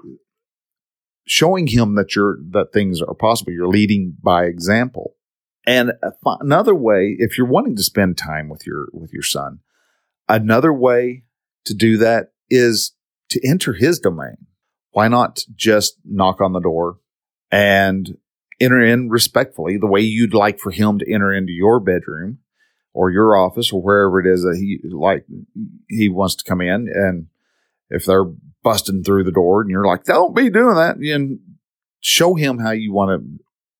showing 1.25 1.67
him 1.67 1.95
that 1.95 2.15
you're, 2.15 2.37
that 2.51 2.71
things 2.73 3.01
are 3.01 3.15
possible. 3.15 3.51
You're 3.51 3.67
leading 3.67 4.15
by 4.21 4.45
example. 4.45 5.15
And 5.65 5.93
another 6.23 6.75
way, 6.75 7.15
if 7.17 7.37
you're 7.37 7.47
wanting 7.47 7.75
to 7.75 7.83
spend 7.83 8.17
time 8.17 8.49
with 8.49 8.67
your, 8.67 8.87
with 8.93 9.11
your 9.11 9.23
son, 9.23 9.59
another 10.29 10.71
way 10.71 11.23
to 11.65 11.73
do 11.73 11.97
that 11.97 12.33
is 12.49 12.93
to 13.29 13.47
enter 13.47 13.73
his 13.73 13.99
domain. 13.99 14.37
Why 14.91 15.07
not 15.07 15.39
just 15.55 15.97
knock 16.05 16.39
on 16.39 16.53
the 16.53 16.59
door 16.59 16.99
and 17.51 18.17
enter 18.59 18.81
in 18.81 19.09
respectfully 19.09 19.77
the 19.77 19.87
way 19.87 20.01
you'd 20.01 20.33
like 20.33 20.59
for 20.59 20.71
him 20.71 20.99
to 20.99 21.11
enter 21.11 21.33
into 21.33 21.51
your 21.51 21.79
bedroom 21.79 22.39
or 22.95 23.11
your 23.11 23.35
office 23.35 23.71
or 23.71 23.81
wherever 23.81 24.19
it 24.19 24.25
is 24.25 24.41
that 24.43 24.57
he 24.57 24.79
like 24.89 25.25
he 25.89 26.09
wants 26.09 26.35
to 26.35 26.43
come 26.43 26.61
in 26.61 26.87
and 26.91 27.27
if 27.89 28.05
they're 28.05 28.31
busting 28.63 29.03
through 29.03 29.23
the 29.23 29.31
door 29.31 29.61
and 29.61 29.69
you're 29.69 29.85
like 29.85 30.03
don't 30.05 30.35
be 30.35 30.49
doing 30.49 30.75
that 30.75 30.97
and 30.97 31.39
show 31.99 32.35
him 32.35 32.59
how 32.59 32.71
you 32.71 32.93
want 32.93 33.21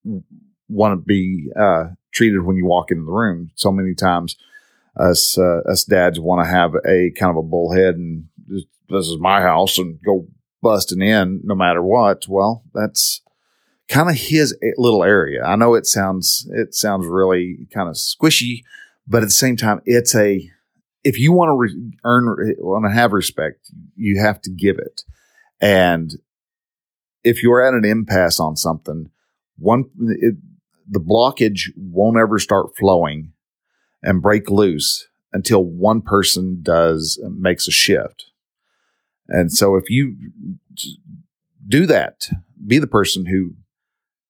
to 0.04 0.24
want 0.68 0.94
to 0.94 1.04
be 1.04 1.48
uh, 1.60 1.86
treated 2.12 2.44
when 2.44 2.56
you 2.56 2.66
walk 2.66 2.92
into 2.92 3.06
the 3.06 3.12
room 3.12 3.52
so 3.56 3.72
many 3.72 3.96
times 3.96 4.36
us 4.98 5.38
uh, 5.38 5.62
us 5.70 5.84
dads 5.84 6.20
want 6.20 6.44
to 6.44 6.50
have 6.50 6.74
a 6.86 7.12
kind 7.12 7.32
of 7.32 7.38
a 7.38 7.44
bullhead 7.44 7.96
and 7.96 8.28
this 8.90 9.08
is 9.08 9.18
my 9.20 9.42
house 9.42 9.78
and 9.78 10.00
go 10.06 10.28
busting 10.62 11.02
in 11.02 11.42
no 11.44 11.56
matter 11.56 11.82
what. 11.82 12.28
Well, 12.28 12.64
that's 12.74 13.22
kind 13.88 14.10
of 14.10 14.16
his 14.16 14.58
little 14.78 15.04
area. 15.04 15.44
I 15.44 15.56
know 15.56 15.76
it 15.76 15.86
sounds 15.86 16.48
it 16.52 16.74
sounds 16.74 17.06
really 17.06 17.68
kind 17.74 17.90
of 17.90 17.96
squishy, 17.96 18.64
but 19.08 19.22
at 19.22 19.28
the 19.28 19.32
same 19.32 19.56
time, 19.56 19.82
it's 19.86 20.16
a 20.16 20.50
if 21.04 21.20
you 21.20 21.32
want 21.32 21.50
to 21.50 21.54
re- 21.54 21.94
earn 22.04 22.56
want 22.60 22.86
to 22.86 22.92
have 22.92 23.14
respect, 23.14 23.70
you 23.96 24.20
have 24.20 24.42
to 24.42 24.50
give 24.50 24.78
it. 24.78 25.04
And 25.62 26.12
if 27.24 27.44
you're 27.44 27.66
at 27.66 27.74
an 27.74 27.86
impasse 27.86 28.40
on 28.40 28.56
something, 28.56 29.10
one 29.58 29.86
it, 30.00 30.36
the 30.90 31.00
blockage 31.00 31.72
won't 31.76 32.18
ever 32.18 32.40
start 32.40 32.76
flowing 32.78 33.34
and 34.04 34.22
break 34.22 34.50
loose 34.50 35.08
until 35.34 35.64
one 35.64 36.02
person 36.02 36.60
does 36.62 37.20
makes 37.24 37.68
a 37.68 37.72
shift. 37.72 38.26
And 39.28 39.52
so 39.52 39.76
if 39.76 39.90
you 39.90 40.16
do 41.68 41.86
that, 41.88 42.30
be 42.66 42.80
the 42.80 42.88
person 42.88 43.26
who 43.26 43.56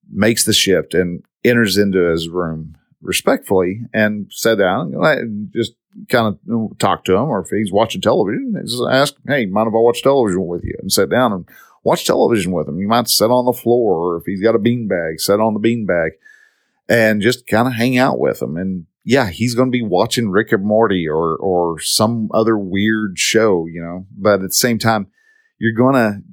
makes 0.09 0.45
the 0.45 0.53
shift 0.53 0.93
and 0.93 1.23
enters 1.43 1.77
into 1.77 2.09
his 2.09 2.29
room 2.29 2.75
respectfully 3.05 3.81
and 3.93 4.27
sit 4.29 4.57
down 4.57 4.93
and 4.93 5.51
just 5.53 5.73
kind 6.09 6.35
of 6.49 6.77
talk 6.79 7.05
to 7.05 7.13
him 7.13 7.29
or 7.29 7.41
if 7.41 7.49
he's 7.49 7.71
watching 7.71 8.01
television, 8.01 8.53
just 8.65 8.81
ask, 8.89 9.15
Hey, 9.27 9.45
mind 9.45 9.67
if 9.67 9.73
I 9.73 9.77
watch 9.77 10.03
television 10.03 10.45
with 10.45 10.63
you 10.63 10.75
and 10.81 10.91
sit 10.91 11.09
down 11.09 11.31
and 11.31 11.47
watch 11.83 12.05
television 12.05 12.51
with 12.51 12.67
him. 12.67 12.79
You 12.79 12.87
might 12.87 13.07
sit 13.07 13.31
on 13.31 13.45
the 13.45 13.53
floor 13.53 14.15
or 14.15 14.17
if 14.17 14.23
he's 14.25 14.41
got 14.41 14.55
a 14.55 14.59
bean 14.59 14.87
bag, 14.87 15.19
sit 15.19 15.39
on 15.39 15.53
the 15.53 15.59
bean 15.59 15.85
bag 15.85 16.13
and 16.89 17.21
just 17.21 17.47
kind 17.47 17.67
of 17.67 17.73
hang 17.73 17.97
out 17.97 18.19
with 18.19 18.41
him 18.41 18.57
and 18.57 18.85
yeah, 19.07 19.29
he's 19.29 19.53
going 19.53 19.67
to 19.67 19.71
be 19.71 19.83
watching 19.83 20.29
Rick 20.29 20.51
and 20.51 20.65
Morty 20.65 21.07
or 21.07 21.37
or 21.37 21.79
some 21.79 22.29
other 22.33 22.57
weird 22.57 23.19
show, 23.19 23.67
you 23.67 23.79
know. 23.79 24.07
But 24.17 24.41
at 24.41 24.41
the 24.41 24.51
same 24.51 24.79
time, 24.79 25.07
you're 25.59 25.73
going 25.73 25.93
to 25.93 26.23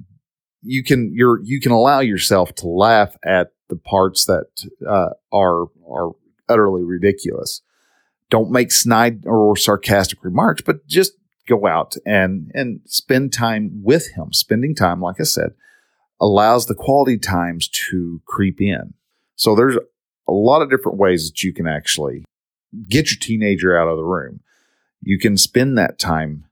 you 0.63 0.83
can 0.83 1.13
you're 1.13 1.39
you 1.43 1.59
can 1.59 1.71
allow 1.71 1.99
yourself 1.99 2.55
to 2.55 2.67
laugh 2.67 3.15
at 3.23 3.51
the 3.69 3.75
parts 3.75 4.25
that 4.25 4.47
uh, 4.87 5.09
are 5.31 5.67
are 5.87 6.11
utterly 6.49 6.83
ridiculous. 6.83 7.61
Don't 8.29 8.51
make 8.51 8.71
snide 8.71 9.25
or 9.25 9.55
sarcastic 9.55 10.23
remarks, 10.23 10.61
but 10.61 10.87
just 10.87 11.13
go 11.47 11.67
out 11.67 11.95
and 12.05 12.51
and 12.53 12.81
spend 12.85 13.33
time 13.33 13.81
with 13.83 14.11
him. 14.15 14.33
Spending 14.33 14.73
time, 14.75 15.01
like 15.01 15.19
I 15.19 15.23
said, 15.23 15.53
allows 16.19 16.65
the 16.65 16.75
quality 16.75 17.17
times 17.17 17.67
to 17.89 18.21
creep 18.25 18.61
in. 18.61 18.93
So 19.35 19.55
there's 19.55 19.77
a 20.27 20.31
lot 20.31 20.61
of 20.61 20.69
different 20.69 20.97
ways 20.97 21.29
that 21.29 21.43
you 21.43 21.53
can 21.53 21.67
actually 21.67 22.23
get 22.89 23.11
your 23.11 23.19
teenager 23.19 23.77
out 23.77 23.87
of 23.87 23.97
the 23.97 24.03
room. 24.03 24.39
You 25.01 25.19
can 25.19 25.37
spend 25.37 25.77
that 25.77 25.99
time, 25.99 26.45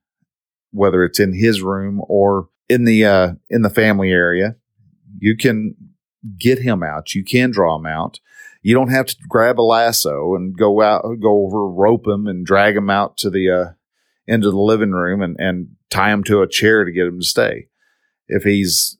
whether 0.71 1.03
it's 1.03 1.19
in 1.19 1.33
his 1.33 1.61
room 1.61 2.01
or 2.07 2.49
in 2.69 2.85
the 2.85 3.05
uh, 3.05 3.33
in 3.49 3.61
the 3.61 3.69
family 3.69 4.11
area. 4.11 4.55
You 5.19 5.37
can 5.37 5.75
get 6.37 6.59
him 6.59 6.83
out. 6.83 7.15
You 7.15 7.23
can 7.23 7.51
draw 7.51 7.77
him 7.77 7.85
out. 7.85 8.19
You 8.61 8.75
don't 8.75 8.91
have 8.91 9.07
to 9.07 9.15
grab 9.27 9.59
a 9.59 9.63
lasso 9.63 10.35
and 10.35 10.57
go 10.57 10.81
out, 10.81 11.03
go 11.21 11.45
over, 11.45 11.67
rope 11.67 12.07
him, 12.07 12.27
and 12.27 12.45
drag 12.45 12.75
him 12.75 12.89
out 12.89 13.17
to 13.17 13.29
the 13.29 13.49
uh, 13.49 13.73
into 14.27 14.51
the 14.51 14.57
living 14.57 14.91
room 14.91 15.21
and 15.21 15.35
and 15.39 15.75
tie 15.89 16.11
him 16.11 16.23
to 16.25 16.41
a 16.41 16.49
chair 16.49 16.85
to 16.85 16.91
get 16.91 17.07
him 17.07 17.19
to 17.19 17.25
stay. 17.25 17.67
If 18.27 18.43
he's 18.43 18.97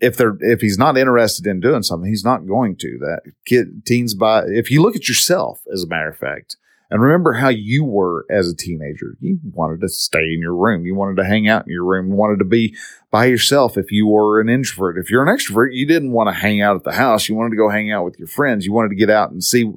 if 0.00 0.16
they're 0.16 0.36
if 0.40 0.60
he's 0.60 0.78
not 0.78 0.98
interested 0.98 1.46
in 1.46 1.60
doing 1.60 1.82
something, 1.82 2.08
he's 2.08 2.24
not 2.24 2.46
going 2.46 2.76
to. 2.76 2.98
That 3.00 3.22
kid 3.46 3.86
teens 3.86 4.14
by 4.14 4.44
if 4.46 4.70
you 4.70 4.82
look 4.82 4.96
at 4.96 5.08
yourself, 5.08 5.60
as 5.72 5.84
a 5.84 5.88
matter 5.88 6.08
of 6.08 6.16
fact, 6.16 6.56
and 6.90 7.02
remember 7.02 7.32
how 7.32 7.48
you 7.48 7.84
were 7.84 8.26
as 8.30 8.48
a 8.48 8.56
teenager. 8.56 9.16
You 9.20 9.38
wanted 9.52 9.80
to 9.80 9.88
stay 9.88 10.32
in 10.32 10.40
your 10.40 10.54
room. 10.54 10.84
You 10.84 10.94
wanted 10.94 11.16
to 11.16 11.24
hang 11.24 11.48
out 11.48 11.66
in 11.66 11.72
your 11.72 11.84
room. 11.84 12.08
You 12.08 12.14
wanted 12.14 12.38
to 12.38 12.44
be 12.44 12.76
by 13.10 13.24
yourself 13.26 13.76
if 13.76 13.90
you 13.90 14.06
were 14.06 14.40
an 14.40 14.48
introvert. 14.48 14.98
If 14.98 15.10
you're 15.10 15.26
an 15.26 15.34
extrovert, 15.34 15.70
you 15.72 15.86
didn't 15.86 16.12
want 16.12 16.28
to 16.28 16.40
hang 16.40 16.60
out 16.60 16.76
at 16.76 16.84
the 16.84 16.92
house. 16.92 17.28
You 17.28 17.34
wanted 17.34 17.50
to 17.50 17.56
go 17.56 17.70
hang 17.70 17.90
out 17.90 18.04
with 18.04 18.18
your 18.18 18.28
friends. 18.28 18.66
You 18.66 18.72
wanted 18.72 18.90
to 18.90 18.96
get 18.96 19.10
out 19.10 19.30
and 19.30 19.42
see 19.42 19.72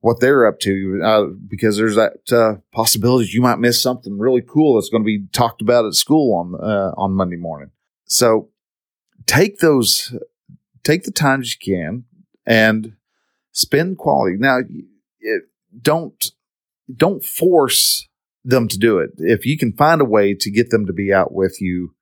what 0.00 0.20
they're 0.20 0.46
up 0.46 0.60
to 0.60 1.00
uh, 1.04 1.24
because 1.48 1.76
there's 1.76 1.96
that 1.96 2.32
uh, 2.32 2.60
possibility 2.72 3.28
you 3.32 3.42
might 3.42 3.58
miss 3.58 3.82
something 3.82 4.18
really 4.18 4.42
cool 4.46 4.74
that's 4.74 4.90
going 4.90 5.02
to 5.02 5.06
be 5.06 5.26
talked 5.32 5.60
about 5.60 5.86
at 5.86 5.94
school 5.94 6.34
on 6.34 6.54
uh, 6.54 6.92
on 6.96 7.12
Monday 7.12 7.36
morning. 7.36 7.70
So 8.04 8.50
take 9.26 9.58
those, 9.58 10.14
take 10.84 11.04
the 11.04 11.10
times 11.10 11.54
you 11.54 11.74
can, 11.74 12.04
and 12.46 12.94
spend 13.52 13.98
quality. 13.98 14.36
Now, 14.38 14.58
it, 15.20 15.42
don't 15.82 16.32
don't 16.94 17.24
force 17.24 18.08
them 18.44 18.68
to 18.68 18.78
do 18.78 18.98
it. 18.98 19.10
If 19.18 19.44
you 19.44 19.58
can 19.58 19.72
find 19.72 20.00
a 20.00 20.06
way 20.06 20.34
to 20.34 20.50
get 20.50 20.70
them 20.70 20.86
to 20.86 20.92
be 20.92 21.12
out 21.12 21.32
with 21.32 21.60
you 21.60 21.94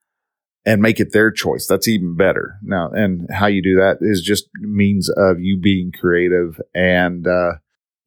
and 0.64 0.83
make 0.83 1.00
it 1.00 1.12
their 1.12 1.31
choice, 1.31 1.66
that's 1.66 1.88
even 1.88 2.16
better. 2.16 2.59
Now, 2.62 2.90
and 2.90 3.28
how 3.31 3.47
you 3.47 3.62
do 3.62 3.76
that 3.76 3.99
is 4.00 4.23
just 4.23 4.49
means 4.55 5.09
of 5.09 5.40
you 5.40 5.57
being 5.57 5.93
creative 5.93 6.61
and 6.75 7.26
uh, 7.26 7.55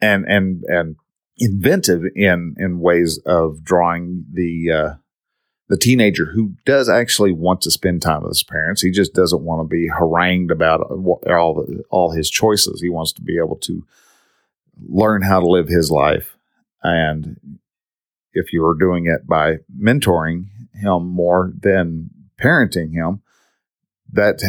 and 0.01 0.25
and 0.25 0.63
and 0.67 0.95
inventive 1.37 2.03
in 2.15 2.55
in 2.57 2.79
ways 2.79 3.19
of 3.25 3.63
drawing 3.63 4.25
the 4.31 4.71
uh, 4.71 4.95
the 5.67 5.77
teenager 5.77 6.25
who 6.25 6.53
does 6.65 6.89
actually 6.89 7.31
want 7.31 7.61
to 7.61 7.71
spend 7.71 8.01
time 8.01 8.23
with 8.23 8.31
his 8.31 8.43
parents. 8.43 8.81
He 8.81 8.91
just 8.91 9.13
doesn't 9.13 9.43
want 9.43 9.61
to 9.61 9.67
be 9.67 9.87
harangued 9.87 10.51
about 10.51 10.81
all 10.81 11.67
all 11.89 12.11
his 12.11 12.29
choices. 12.29 12.81
He 12.81 12.89
wants 12.89 13.11
to 13.13 13.21
be 13.21 13.37
able 13.37 13.57
to 13.57 13.85
learn 14.87 15.21
how 15.21 15.41
to 15.41 15.45
live 15.45 15.67
his 15.67 15.91
life 15.91 16.37
and 16.83 17.37
if 18.33 18.53
you 18.53 18.65
are 18.65 18.77
doing 18.77 19.05
it 19.05 19.27
by 19.27 19.57
mentoring 19.77 20.45
him 20.73 21.07
more 21.07 21.51
than 21.59 22.09
parenting 22.41 22.93
him, 22.93 23.21
that 24.11 24.39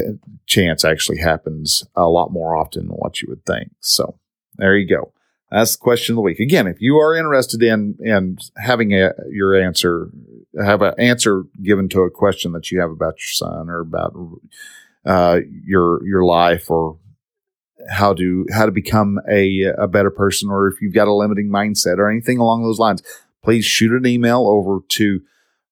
chance 0.47 0.85
actually 0.85 1.19
happens 1.19 1.85
a 1.95 2.09
lot 2.09 2.33
more 2.33 2.57
often 2.57 2.89
than 2.89 2.97
what 2.97 3.21
you 3.21 3.29
would 3.29 3.45
think. 3.45 3.73
So 3.81 4.19
there 4.57 4.77
you 4.77 4.89
go. 4.89 5.13
That's 5.51 5.77
the 5.77 5.81
question 5.81 6.13
of 6.13 6.17
the 6.17 6.23
week. 6.23 6.39
Again, 6.39 6.69
if 6.69 6.81
you 6.81 6.97
are 6.99 7.15
interested 7.15 7.63
in 7.63 7.97
in 8.01 8.39
having 8.57 8.93
a, 8.95 9.13
your 9.31 9.61
answer, 9.61 10.11
have 10.65 10.81
an 10.83 10.95
answer 10.97 11.45
given 11.61 11.89
to 11.89 12.03
a 12.03 12.11
question 12.11 12.53
that 12.53 12.71
you 12.71 12.81
have 12.81 12.91
about 12.91 13.15
your 13.15 13.33
son 13.33 13.69
or 13.69 13.81
about 13.81 14.15
uh, 15.05 15.41
your 15.67 16.07
your 16.07 16.25
life 16.25 16.71
or 16.71 16.99
how 17.89 18.13
to 18.15 18.47
how 18.53 18.67
to 18.67 18.73
become 18.73 19.19
a 19.31 19.65
a 19.79 19.89
better 19.89 20.11
person 20.11 20.51
or 20.51 20.69
if 20.69 20.81
you've 20.81 20.95
got 20.95 21.09
a 21.09 21.15
limiting 21.15 21.49
mindset 21.49 21.99
or 21.99 22.11
anything 22.11 22.39
along 22.39 22.63
those 22.63 22.79
lines 22.79 23.03
please 23.43 23.65
shoot 23.65 23.93
an 23.93 24.07
email 24.07 24.47
over 24.47 24.81
to 24.89 25.21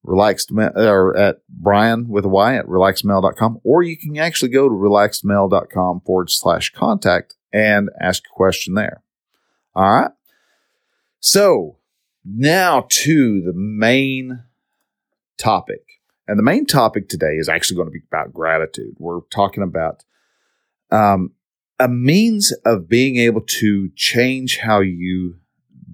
relaxed 0.03 0.51
or 0.53 1.17
at 1.17 1.39
brian 1.49 2.09
with 2.09 2.25
a 2.25 2.29
y 2.29 2.57
at 2.57 2.67
relaxedmale.com 2.67 3.61
or 3.65 3.83
you 3.83 3.97
can 3.97 4.17
actually 4.17 4.51
go 4.51 4.69
to 4.69 4.75
relaxedmale.com 4.75 6.01
forward 6.01 6.31
slash 6.31 6.73
contact 6.73 7.35
and 7.53 7.91
ask 8.01 8.25
a 8.27 8.35
question 8.35 8.75
there. 8.75 9.03
All 9.75 9.91
right. 9.91 10.11
So 11.21 11.77
now 12.25 12.87
to 12.89 13.43
the 13.43 13.53
main 13.55 14.45
topic. 15.37 15.83
And 16.27 16.39
the 16.39 16.43
main 16.43 16.67
topic 16.67 17.09
today 17.09 17.37
is 17.37 17.49
actually 17.49 17.77
going 17.77 17.89
to 17.89 17.93
be 17.93 18.03
about 18.07 18.35
gratitude. 18.35 18.97
We're 18.99 19.21
talking 19.31 19.63
about 19.63 20.05
um, 20.91 21.33
a 21.79 21.89
means 21.89 22.53
of 22.65 22.89
being 22.89 23.17
able 23.17 23.43
to 23.43 23.91
change 23.95 24.59
how 24.59 24.81
you 24.81 25.37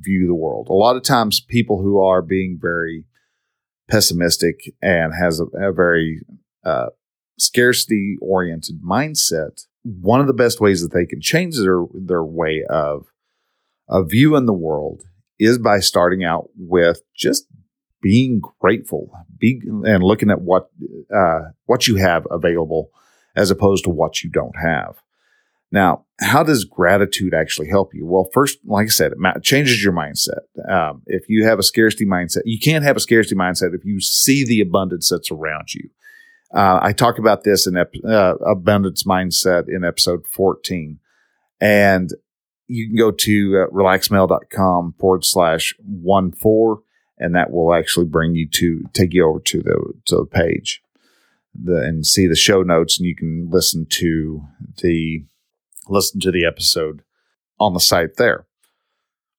view 0.00 0.26
the 0.26 0.34
world. 0.34 0.68
A 0.68 0.74
lot 0.74 0.96
of 0.96 1.02
times, 1.02 1.40
people 1.40 1.82
who 1.82 2.00
are 2.00 2.22
being 2.22 2.58
very 2.60 3.04
pessimistic 3.88 4.74
and 4.80 5.12
has 5.14 5.40
a, 5.40 5.44
a 5.56 5.72
very 5.72 6.22
uh, 6.64 6.86
scarcity 7.38 8.16
oriented 8.20 8.80
mindset, 8.82 9.66
one 9.82 10.20
of 10.20 10.26
the 10.26 10.32
best 10.32 10.60
ways 10.60 10.82
that 10.82 10.92
they 10.92 11.06
can 11.06 11.20
change 11.20 11.56
their 11.58 11.84
their 11.92 12.24
way 12.24 12.64
of 12.68 13.06
of 13.88 14.10
viewing 14.10 14.46
the 14.46 14.52
world 14.52 15.02
is 15.38 15.58
by 15.58 15.78
starting 15.78 16.24
out 16.24 16.48
with 16.56 17.02
just 17.14 17.46
being 18.00 18.40
grateful, 18.60 19.10
be 19.38 19.60
and 19.84 20.02
looking 20.02 20.30
at 20.30 20.40
what 20.40 20.70
uh, 21.14 21.40
what 21.66 21.86
you 21.86 21.96
have 21.96 22.26
available 22.30 22.90
as 23.36 23.50
opposed 23.50 23.84
to 23.84 23.90
what 23.90 24.22
you 24.22 24.30
don't 24.30 24.56
have. 24.56 24.96
Now, 25.72 26.04
how 26.20 26.44
does 26.44 26.64
gratitude 26.64 27.34
actually 27.34 27.68
help 27.68 27.94
you? 27.94 28.06
Well, 28.06 28.28
first, 28.32 28.58
like 28.64 28.86
I 28.86 28.90
said, 28.90 29.12
it 29.12 29.42
changes 29.42 29.82
your 29.82 29.92
mindset. 29.92 30.40
Um, 30.68 31.02
if 31.06 31.28
you 31.28 31.44
have 31.46 31.58
a 31.58 31.64
scarcity 31.64 32.06
mindset, 32.06 32.42
you 32.44 32.60
can't 32.60 32.84
have 32.84 32.96
a 32.96 33.00
scarcity 33.00 33.34
mindset 33.34 33.74
if 33.74 33.84
you 33.84 34.00
see 34.00 34.44
the 34.44 34.60
abundance 34.60 35.08
that's 35.10 35.32
around 35.32 35.74
you. 35.74 35.90
Uh, 36.54 36.78
I 36.80 36.92
talk 36.92 37.18
about 37.18 37.42
this 37.42 37.66
in 37.66 37.76
ep- 37.76 37.94
uh, 38.06 38.36
abundance 38.46 39.02
mindset 39.02 39.64
in 39.68 39.84
episode 39.84 40.24
14. 40.28 41.00
And 41.60 42.10
you 42.68 42.88
can 42.88 42.96
go 42.96 43.10
to 43.10 43.66
uh, 43.66 43.74
relaxedmale.com 43.74 44.94
forward 44.98 45.24
slash 45.24 45.74
one 45.78 46.30
four, 46.30 46.82
and 47.18 47.34
that 47.34 47.50
will 47.50 47.74
actually 47.74 48.06
bring 48.06 48.36
you 48.36 48.48
to 48.50 48.84
take 48.92 49.12
you 49.12 49.28
over 49.28 49.40
to 49.40 49.62
the, 49.62 49.92
to 50.06 50.16
the 50.16 50.26
page 50.26 50.80
the, 51.60 51.76
and 51.76 52.06
see 52.06 52.28
the 52.28 52.36
show 52.36 52.62
notes. 52.62 52.98
And 52.98 53.06
you 53.06 53.16
can 53.16 53.48
listen 53.50 53.86
to 53.90 54.42
the, 54.82 55.24
listen 55.88 56.20
to 56.20 56.30
the 56.30 56.44
episode 56.44 57.02
on 57.58 57.74
the 57.74 57.80
site 57.80 58.16
there. 58.16 58.46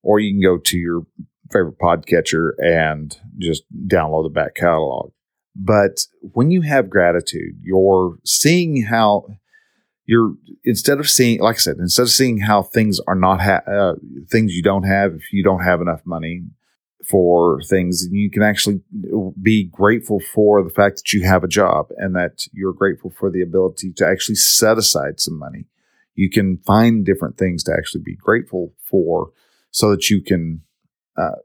Or 0.04 0.20
you 0.20 0.34
can 0.34 0.42
go 0.42 0.58
to 0.58 0.78
your 0.78 1.06
favorite 1.52 1.80
podcatcher 1.80 2.52
and 2.58 3.16
just 3.38 3.64
download 3.88 4.26
the 4.26 4.30
back 4.30 4.56
catalog. 4.56 5.12
But 5.56 6.06
when 6.20 6.52
you 6.52 6.62
have 6.62 6.90
gratitude, 6.90 7.60
you're 7.62 8.18
seeing 8.26 8.84
how 8.84 9.28
you're 10.06 10.36
instead 10.64 11.00
of 11.00 11.10
seeing, 11.10 11.40
like 11.40 11.56
I 11.56 11.60
said, 11.60 11.78
instead 11.78 12.04
of 12.04 12.10
seeing 12.10 12.40
how 12.40 12.62
things 12.62 13.00
are 13.08 13.16
not 13.16 13.42
ha- 13.42 13.64
uh, 13.68 13.96
things 14.30 14.54
you 14.54 14.62
don't 14.62 14.84
have 14.84 15.14
if 15.14 15.34
you 15.34 15.44
don't 15.44 15.64
have 15.64 15.82
enough 15.82 16.02
money 16.06 16.44
for 17.10 17.62
things, 17.62 18.08
you 18.12 18.30
can 18.30 18.44
actually 18.44 18.82
be 19.42 19.64
grateful 19.64 20.20
for 20.20 20.64
the 20.64 20.70
fact 20.70 20.98
that 20.98 21.14
you 21.14 21.24
have 21.26 21.44
a 21.44 21.48
job 21.48 21.88
and 21.98 22.16
that 22.16 22.46
you're 22.52 22.74
grateful 22.74 23.12
for 23.18 23.30
the 23.30 23.42
ability 23.42 23.94
to 23.94 24.06
actually 24.06 24.36
set 24.36 24.78
aside 24.78 25.20
some 25.20 25.38
money. 25.38 25.66
You 26.16 26.30
can 26.30 26.58
find 26.66 27.06
different 27.06 27.38
things 27.38 27.64
to 27.66 27.74
actually 27.74 28.02
be 28.04 28.16
grateful 28.16 28.74
for 28.84 29.32
so 29.72 29.92
that 29.92 30.10
you 30.10 30.22
can 30.22 30.62
uh, 31.18 31.36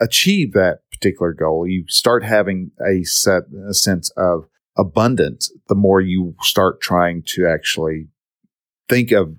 achieve 0.00 0.52
that 0.54 0.80
particular 0.90 1.32
goal, 1.32 1.66
you 1.66 1.84
start 1.88 2.24
having 2.24 2.70
a 2.80 3.04
set 3.04 3.44
a 3.68 3.74
sense 3.74 4.10
of 4.16 4.46
abundance 4.76 5.52
the 5.68 5.74
more 5.74 6.00
you 6.00 6.34
start 6.40 6.80
trying 6.80 7.22
to 7.26 7.46
actually 7.46 8.08
think 8.88 9.12
of 9.12 9.34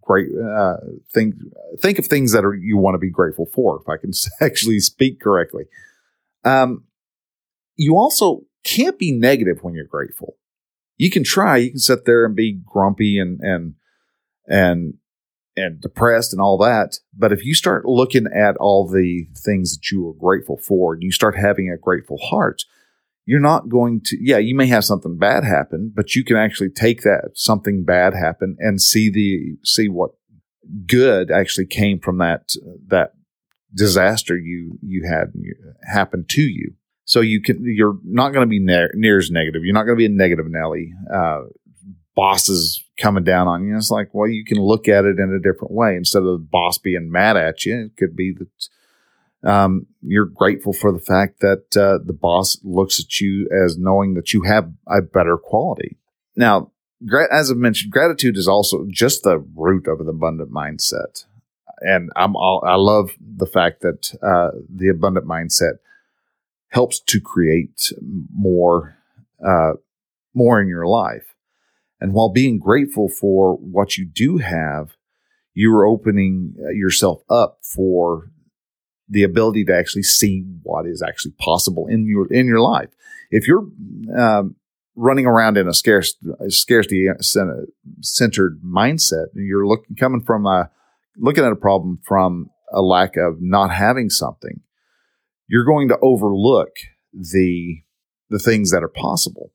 great 0.00 0.28
uh, 0.38 0.76
think 1.12 1.34
think 1.80 1.98
of 1.98 2.06
things 2.06 2.32
that 2.32 2.44
are 2.44 2.54
you 2.54 2.76
want 2.76 2.94
to 2.94 2.98
be 2.98 3.10
grateful 3.10 3.46
for 3.52 3.80
if 3.80 3.88
i 3.88 3.96
can 3.96 4.12
actually 4.40 4.80
speak 4.80 5.20
correctly. 5.20 5.64
Um, 6.44 6.84
you 7.76 7.96
also 7.96 8.42
can't 8.64 8.98
be 8.98 9.12
negative 9.12 9.58
when 9.62 9.74
you're 9.74 9.84
grateful. 9.84 10.36
You 10.96 11.10
can 11.10 11.24
try 11.24 11.58
you 11.58 11.70
can 11.70 11.78
sit 11.78 12.04
there 12.04 12.24
and 12.24 12.34
be 12.34 12.60
grumpy 12.64 13.18
and 13.18 13.40
and 13.40 13.74
and 14.46 14.94
and 15.56 15.80
depressed 15.80 16.32
and 16.32 16.40
all 16.40 16.58
that. 16.58 16.98
But 17.16 17.32
if 17.32 17.44
you 17.44 17.54
start 17.54 17.84
looking 17.84 18.26
at 18.34 18.56
all 18.56 18.88
the 18.88 19.26
things 19.44 19.76
that 19.76 19.90
you 19.90 20.08
are 20.08 20.14
grateful 20.14 20.56
for 20.56 20.94
and 20.94 21.02
you 21.02 21.12
start 21.12 21.36
having 21.36 21.70
a 21.70 21.78
grateful 21.78 22.18
heart, 22.18 22.62
you're 23.26 23.40
not 23.40 23.68
going 23.68 24.00
to, 24.06 24.16
yeah, 24.20 24.38
you 24.38 24.54
may 24.54 24.66
have 24.66 24.84
something 24.84 25.18
bad 25.18 25.44
happen, 25.44 25.92
but 25.94 26.14
you 26.14 26.24
can 26.24 26.36
actually 26.36 26.70
take 26.70 27.02
that 27.02 27.30
something 27.34 27.84
bad 27.84 28.14
happen 28.14 28.56
and 28.58 28.80
see 28.80 29.10
the, 29.10 29.56
see 29.64 29.88
what 29.88 30.12
good 30.86 31.30
actually 31.30 31.66
came 31.66 31.98
from 32.00 32.18
that, 32.18 32.52
that 32.86 33.12
disaster 33.74 34.36
you, 34.36 34.78
you 34.82 35.06
had 35.08 35.32
happen 35.92 36.24
to 36.28 36.42
you. 36.42 36.74
So 37.04 37.20
you 37.20 37.42
can, 37.42 37.62
you're 37.64 37.98
not 38.04 38.32
going 38.32 38.46
to 38.46 38.50
be 38.50 38.60
ne- 38.60 38.88
near 38.94 39.18
as 39.18 39.30
negative. 39.30 39.62
You're 39.64 39.74
not 39.74 39.82
going 39.82 39.96
to 39.96 40.00
be 40.00 40.06
a 40.06 40.08
negative 40.08 40.46
Nelly. 40.48 40.92
Uh, 41.12 41.42
bosses 42.20 42.84
coming 42.98 43.24
down 43.24 43.48
on 43.48 43.66
you. 43.66 43.74
It's 43.74 43.90
like, 43.90 44.10
well, 44.12 44.28
you 44.28 44.44
can 44.44 44.58
look 44.58 44.88
at 44.88 45.06
it 45.06 45.18
in 45.18 45.32
a 45.32 45.40
different 45.40 45.72
way. 45.72 45.96
Instead 45.96 46.18
of 46.18 46.38
the 46.38 46.46
boss 46.50 46.76
being 46.76 47.10
mad 47.10 47.38
at 47.38 47.64
you, 47.64 47.86
it 47.86 47.96
could 47.96 48.14
be 48.14 48.34
that 48.34 49.50
um, 49.50 49.86
you're 50.02 50.26
grateful 50.26 50.74
for 50.74 50.92
the 50.92 51.00
fact 51.00 51.40
that 51.40 51.74
uh, 51.74 51.96
the 52.04 52.12
boss 52.12 52.58
looks 52.62 53.00
at 53.00 53.22
you 53.22 53.48
as 53.64 53.78
knowing 53.78 54.12
that 54.16 54.34
you 54.34 54.42
have 54.42 54.70
a 54.86 55.00
better 55.00 55.38
quality. 55.38 55.96
Now, 56.36 56.72
as 57.32 57.50
I've 57.50 57.56
mentioned, 57.56 57.90
gratitude 57.90 58.36
is 58.36 58.46
also 58.46 58.86
just 58.90 59.22
the 59.22 59.38
root 59.38 59.88
of 59.88 60.00
an 60.00 60.08
abundant 60.08 60.52
mindset. 60.52 61.24
And 61.78 62.10
I'm 62.16 62.36
all, 62.36 62.62
I 62.66 62.74
love 62.74 63.12
the 63.18 63.46
fact 63.46 63.80
that 63.80 64.14
uh, 64.22 64.58
the 64.68 64.88
abundant 64.88 65.26
mindset 65.26 65.78
helps 66.68 67.00
to 67.00 67.18
create 67.18 67.94
more 68.30 68.98
uh, 69.42 69.72
more 70.34 70.60
in 70.60 70.68
your 70.68 70.86
life. 70.86 71.34
And 72.00 72.12
while 72.12 72.30
being 72.30 72.58
grateful 72.58 73.08
for 73.08 73.56
what 73.56 73.96
you 73.96 74.06
do 74.06 74.38
have, 74.38 74.96
you're 75.54 75.86
opening 75.86 76.54
uh, 76.58 76.70
yourself 76.70 77.22
up 77.28 77.58
for 77.62 78.30
the 79.08 79.22
ability 79.24 79.64
to 79.64 79.76
actually 79.76 80.04
see 80.04 80.44
what 80.62 80.86
is 80.86 81.02
actually 81.02 81.32
possible 81.38 81.86
in 81.88 82.06
your 82.06 82.32
in 82.32 82.46
your 82.46 82.60
life. 82.60 82.88
If 83.30 83.46
you're 83.46 83.66
um, 84.16 84.54
running 84.94 85.26
around 85.26 85.56
in 85.56 85.68
a 85.68 85.74
scarce 85.74 86.14
scarcity 86.48 87.08
centered 88.00 88.60
mindset, 88.64 89.26
you're 89.34 89.66
looking 89.66 89.96
coming 89.96 90.22
from 90.22 90.46
a 90.46 90.70
looking 91.16 91.44
at 91.44 91.52
a 91.52 91.56
problem 91.56 91.98
from 92.06 92.50
a 92.72 92.80
lack 92.80 93.16
of 93.16 93.38
not 93.40 93.72
having 93.72 94.10
something, 94.10 94.60
you're 95.48 95.64
going 95.64 95.88
to 95.88 95.98
overlook 96.00 96.70
the 97.12 97.82
the 98.30 98.38
things 98.38 98.70
that 98.70 98.84
are 98.84 98.88
possible. 98.88 99.52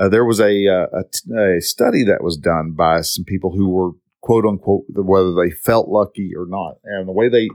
Uh, 0.00 0.08
there 0.08 0.24
was 0.24 0.40
a, 0.40 0.66
uh, 0.66 0.86
a, 0.94 1.56
a 1.56 1.60
study 1.60 2.04
that 2.04 2.24
was 2.24 2.38
done 2.38 2.72
by 2.72 3.02
some 3.02 3.24
people 3.24 3.52
who 3.54 3.68
were 3.68 3.90
quote 4.22 4.46
unquote 4.46 4.84
whether 4.88 5.34
they 5.34 5.50
felt 5.50 5.88
lucky 5.88 6.32
or 6.34 6.46
not, 6.46 6.76
and 6.84 7.06
the 7.06 7.12
way 7.12 7.28
they 7.28 7.48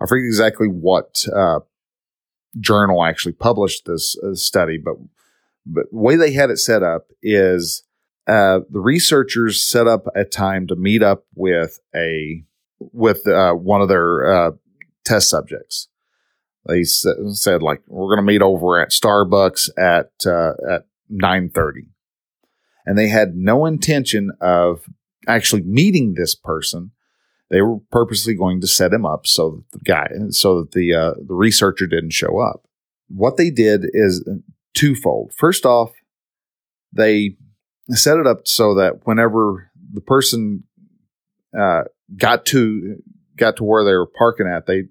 I 0.00 0.06
forget 0.06 0.26
exactly 0.26 0.66
what 0.66 1.24
uh, 1.32 1.60
journal 2.58 3.04
actually 3.04 3.34
published 3.34 3.84
this 3.86 4.16
uh, 4.18 4.34
study, 4.34 4.78
but 4.78 4.94
but 5.64 5.84
the 5.92 5.98
way 5.98 6.16
they 6.16 6.32
had 6.32 6.50
it 6.50 6.58
set 6.58 6.82
up 6.82 7.06
is 7.22 7.84
uh, 8.26 8.60
the 8.68 8.80
researchers 8.80 9.62
set 9.62 9.86
up 9.86 10.06
a 10.16 10.24
time 10.24 10.66
to 10.66 10.76
meet 10.76 11.04
up 11.04 11.24
with 11.36 11.78
a 11.94 12.44
with 12.80 13.28
uh, 13.28 13.52
one 13.52 13.80
of 13.80 13.88
their 13.88 14.32
uh, 14.32 14.50
test 15.04 15.30
subjects. 15.30 15.88
They 16.66 16.82
said 16.82 17.62
like 17.62 17.82
we're 17.86 18.08
going 18.08 18.26
to 18.26 18.32
meet 18.32 18.42
over 18.42 18.80
at 18.80 18.90
Starbucks 18.90 19.70
at 19.78 20.10
at 20.26 20.86
9:30. 21.12 21.91
And 22.84 22.98
they 22.98 23.08
had 23.08 23.36
no 23.36 23.66
intention 23.66 24.32
of 24.40 24.88
actually 25.28 25.62
meeting 25.62 26.14
this 26.14 26.34
person. 26.34 26.90
They 27.50 27.62
were 27.62 27.78
purposely 27.90 28.34
going 28.34 28.60
to 28.62 28.66
set 28.66 28.92
him 28.92 29.04
up 29.04 29.26
so 29.26 29.50
that 29.50 29.78
the 29.78 29.84
guy, 29.84 30.08
so 30.30 30.60
that 30.60 30.72
the 30.72 30.94
uh, 30.94 31.14
the 31.26 31.34
researcher 31.34 31.86
didn't 31.86 32.12
show 32.12 32.38
up. 32.40 32.66
What 33.08 33.36
they 33.36 33.50
did 33.50 33.84
is 33.92 34.26
twofold. 34.74 35.34
First 35.36 35.66
off, 35.66 35.90
they 36.92 37.36
set 37.90 38.16
it 38.16 38.26
up 38.26 38.46
so 38.46 38.74
that 38.76 39.06
whenever 39.06 39.70
the 39.92 40.00
person 40.00 40.64
uh, 41.58 41.82
got 42.16 42.46
to 42.46 43.02
got 43.36 43.56
to 43.56 43.64
where 43.64 43.84
they 43.84 43.92
were 43.92 44.06
parking 44.06 44.46
at, 44.46 44.66
they 44.66 44.84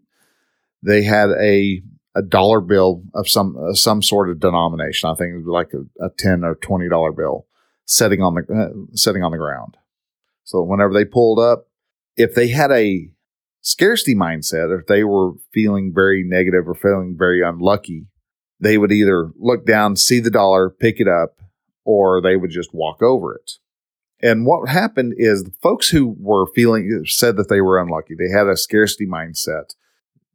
they 0.84 1.04
had 1.04 1.30
a 1.32 1.82
a 2.14 2.22
dollar 2.22 2.62
bill 2.62 3.04
of 3.16 3.28
some 3.28 3.58
uh, 3.58 3.74
some 3.74 4.04
sort 4.04 4.30
of 4.30 4.40
denomination. 4.40 5.10
I 5.10 5.16
think 5.16 5.34
it 5.34 5.38
was 5.38 5.48
like 5.48 5.72
a, 5.74 6.06
a 6.06 6.10
ten 6.18 6.44
or 6.44 6.56
twenty 6.56 6.90
dollar 6.90 7.12
bill 7.12 7.48
setting 7.92 8.22
on 8.22 8.36
the 8.36 8.42
uh, 8.54 8.96
setting 8.96 9.24
on 9.24 9.32
the 9.32 9.38
ground. 9.38 9.78
So 10.44 10.62
whenever 10.62 10.94
they 10.94 11.06
pulled 11.06 11.40
up, 11.40 11.68
if 12.16 12.36
they 12.36 12.50
had 12.50 12.72
a 12.72 13.12
scarcity 13.62 14.16
mindset, 14.16 14.78
if 14.78 14.88
they 14.88 15.04
were 15.04 15.34
feeling 15.54 15.92
very 15.94 16.24
negative 16.24 16.68
or 16.68 16.76
feeling 16.76 17.16
very 17.18 17.42
unlucky, 17.42 18.08
they 18.60 18.78
would 18.78 18.92
either 18.92 19.32
look 19.38 19.66
down, 19.66 19.96
see 19.96 20.20
the 20.20 20.30
dollar, 20.30 20.70
pick 20.70 21.00
it 21.00 21.08
up, 21.08 21.42
or 21.86 22.22
they 22.22 22.36
would 22.36 22.52
just 22.52 22.74
walk 22.74 23.02
over 23.02 23.36
it. 23.36 23.54
And 24.24 24.46
what 24.46 24.70
happened 24.70 25.14
is 25.18 25.44
the 25.44 25.54
folks 25.64 25.90
who 25.90 26.16
were 26.20 26.46
feeling 26.54 27.04
said 27.06 27.38
that 27.38 27.50
they 27.50 27.62
were 27.62 27.80
unlucky. 27.80 28.14
They 28.16 28.30
had 28.30 28.48
a 28.48 28.58
scarcity 28.58 29.08
mindset. 29.08 29.74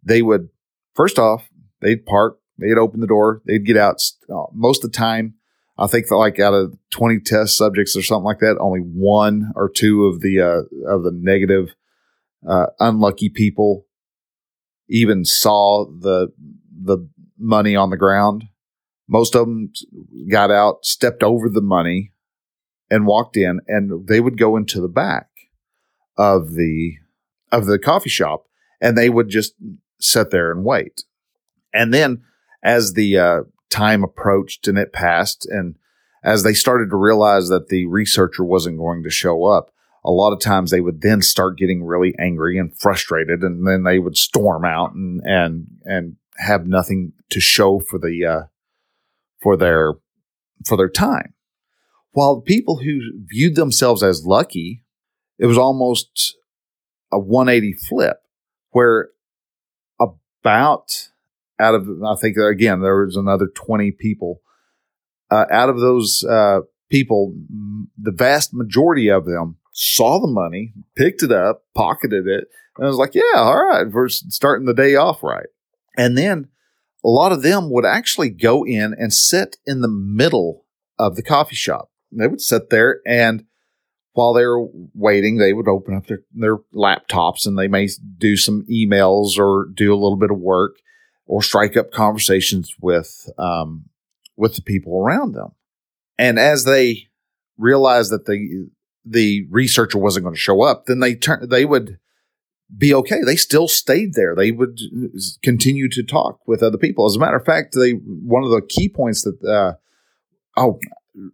They 0.03 0.23
would, 0.23 0.49
first 0.95 1.19
off, 1.19 1.49
They'd 1.81 2.07
park, 2.07 2.39
they'd 2.59 2.79
open 2.79 3.01
the 3.01 3.07
door, 3.07 3.43
they'd 3.45 3.65
get 3.65 3.77
out. 3.77 4.03
Uh, 4.29 4.47
most 4.53 4.85
of 4.85 4.91
the 4.91 4.97
time, 4.97 5.35
I 5.79 5.87
think 5.87 6.07
that 6.09 6.17
like 6.17 6.39
out 6.39 6.55
of 6.55 6.77
20 6.91 7.21
test 7.21 7.57
subjects 7.57 7.97
or 7.97 8.03
something 8.03 8.25
like 8.25 8.39
that, 8.41 8.57
only 8.59 8.81
one 8.81 9.53
or 9.55 9.69
two 9.69 10.07
of 10.07 10.21
the, 10.21 10.41
uh, 10.41 10.91
of 10.91 11.03
the 11.03 11.13
negative, 11.13 11.75
uh, 12.49 12.67
unlucky 12.81 13.29
people 13.29 13.87
even 14.89 15.25
saw 15.25 15.85
the, 15.85 16.33
the 16.71 17.09
money 17.39 17.77
on 17.77 17.91
the 17.91 17.97
ground. 17.97 18.45
Most 19.09 19.35
of 19.35 19.47
them 19.47 19.73
got 20.31 20.51
out, 20.51 20.85
stepped 20.85 21.23
over 21.23 21.49
the 21.49 21.61
money, 21.61 22.13
and 22.91 23.07
walked 23.07 23.37
in, 23.37 23.61
and 23.67 24.07
they 24.07 24.21
would 24.21 24.39
go 24.39 24.57
into 24.57 24.81
the 24.81 24.89
back 24.89 25.29
of 26.17 26.55
the 26.55 26.95
of 27.53 27.67
the 27.67 27.79
coffee 27.79 28.11
shop, 28.11 28.47
and 28.81 28.97
they 28.97 29.09
would 29.09 29.29
just 29.29 29.55
sit 30.01 30.31
there 30.31 30.51
and 30.51 30.65
wait. 30.65 31.05
And 31.73 31.93
then, 31.93 32.23
as 32.63 32.95
the 32.95 33.19
uh, 33.19 33.41
time 33.71 34.05
approached 34.05 34.69
and 34.69 34.79
it 34.79 34.93
passed, 34.93 35.47
and 35.47 35.77
as 36.23 36.43
they 36.43 36.55
started 36.55 36.91
to 36.91 36.97
realize 36.97 37.49
that 37.49 37.69
the 37.69 37.87
researcher 37.87 38.45
wasn't 38.45 38.79
going 38.79 39.03
to 39.05 39.11
show 39.11 39.45
up, 39.45 39.71
a 40.05 40.11
lot 40.11 40.33
of 40.33 40.41
times 40.41 40.71
they 40.71 40.81
would 40.81 41.01
then 41.01 41.23
start 41.23 41.59
getting 41.59 41.85
really 41.85 42.15
angry 42.19 42.59
and 42.59 42.77
frustrated, 42.79 43.43
and 43.43 43.67
then 43.67 43.85
they 43.85 43.99
would 43.99 44.17
storm 44.17 44.65
out 44.65 44.95
and 44.95 45.21
and 45.25 45.67
and 45.85 46.17
have 46.39 46.67
nothing 46.67 47.13
to 47.31 47.41
show 47.41 47.81
for 47.81 47.99
the 47.99 48.25
uh, 48.25 48.47
for 49.43 49.57
their 49.57 49.95
for 50.65 50.77
their 50.77 50.89
time. 50.89 51.35
While 52.13 52.41
people 52.41 52.79
who 52.79 53.01
viewed 53.27 53.57
themselves 53.57 54.03
as 54.03 54.25
lucky, 54.25 54.85
it 55.39 55.47
was 55.47 55.59
almost 55.59 56.37
a 57.13 57.19
180 57.19 57.75
flip, 57.75 58.19
where 58.71 59.11
about 60.01 61.11
out 61.59 61.75
of 61.75 61.89
I 62.03 62.15
think 62.17 62.37
again 62.37 62.81
there 62.81 63.05
was 63.05 63.17
another 63.17 63.47
20 63.47 63.93
people. 63.93 64.41
Uh, 65.31 65.47
out 65.51 65.69
of 65.69 65.81
those 65.81 66.25
uh, 66.25 66.61
people, 66.89 67.35
the 68.01 68.13
vast 68.13 68.55
majority 68.55 69.11
of 69.11 69.25
them 69.25 69.57
saw 69.73 70.21
the 70.21 70.29
money, 70.29 70.73
picked 70.95 71.23
it 71.23 71.33
up, 71.33 71.65
pocketed 71.75 72.27
it, 72.27 72.45
and 72.79 72.87
was 72.87 72.97
like, 72.97 73.15
yeah, 73.15 73.23
all 73.37 73.65
right, 73.65 73.91
we're 73.91 74.09
starting 74.09 74.67
the 74.67 74.75
day 74.75 74.95
off 74.95 75.23
right. 75.23 75.49
And 75.97 76.17
then 76.17 76.49
a 77.05 77.09
lot 77.09 77.33
of 77.33 77.43
them 77.43 77.71
would 77.71 77.85
actually 77.85 78.31
go 78.31 78.65
in 78.65 78.95
and 78.97 79.13
sit 79.13 79.57
in 79.67 79.81
the 79.81 79.89
middle 79.89 80.65
of 80.99 81.17
the 81.17 81.23
coffee 81.23 81.57
shop. 81.57 81.91
They 82.13 82.27
would 82.27 82.41
sit 82.41 82.71
there 82.71 83.01
and 83.07 83.45
while 84.13 84.33
they 84.33 84.47
were 84.47 84.67
waiting, 84.95 85.37
they 85.37 85.53
would 85.53 85.69
open 85.69 85.95
up 85.95 86.07
their, 86.07 86.23
their 86.33 86.57
laptops 86.75 87.47
and 87.47 87.59
they 87.59 87.69
may 87.69 87.87
do 88.17 88.35
some 88.37 88.65
emails 88.71 89.39
or 89.39 89.69
do 89.75 89.93
a 89.93 90.01
little 90.01 90.17
bit 90.17 90.31
of 90.31 90.39
work 90.39 90.77
or 91.27 91.43
strike 91.43 91.77
up 91.77 91.91
conversations 91.91 92.75
with 92.81 93.29
um, 93.39 93.85
with 94.37 94.55
the 94.55 94.63
people 94.63 94.99
around 94.99 95.35
them. 95.35 95.53
And 96.19 96.39
as 96.39 96.65
they 96.65 97.09
realized 97.59 98.11
that 98.13 98.27
the 98.27 98.69
the 99.05 99.47
researcher 99.51 99.99
wasn't 99.99 100.25
going 100.25 100.35
to 100.35 100.41
show 100.41 100.63
up, 100.63 100.87
then 100.87 101.01
they 101.01 101.15
turn 101.15 101.49
they 101.49 101.65
would 101.65 101.99
be 102.77 102.93
okay. 102.95 103.23
They 103.25 103.37
still 103.37 103.69
stayed 103.69 104.15
there. 104.15 104.35
They 104.35 104.51
would 104.51 104.81
continue 105.43 105.89
to 105.91 106.03
talk 106.03 106.41
with 106.47 106.63
other 106.63 106.79
people. 106.79 107.07
As 107.07 107.17
a 107.17 107.21
matter 107.21 107.37
of 107.37 107.45
fact, 107.45 107.75
they 107.75 107.93
one 107.93 108.43
of 108.43 108.51
the 108.51 108.63
key 108.63 108.89
points 108.89 109.23
that 109.23 109.43
uh, 109.49 109.75
oh 110.57 110.79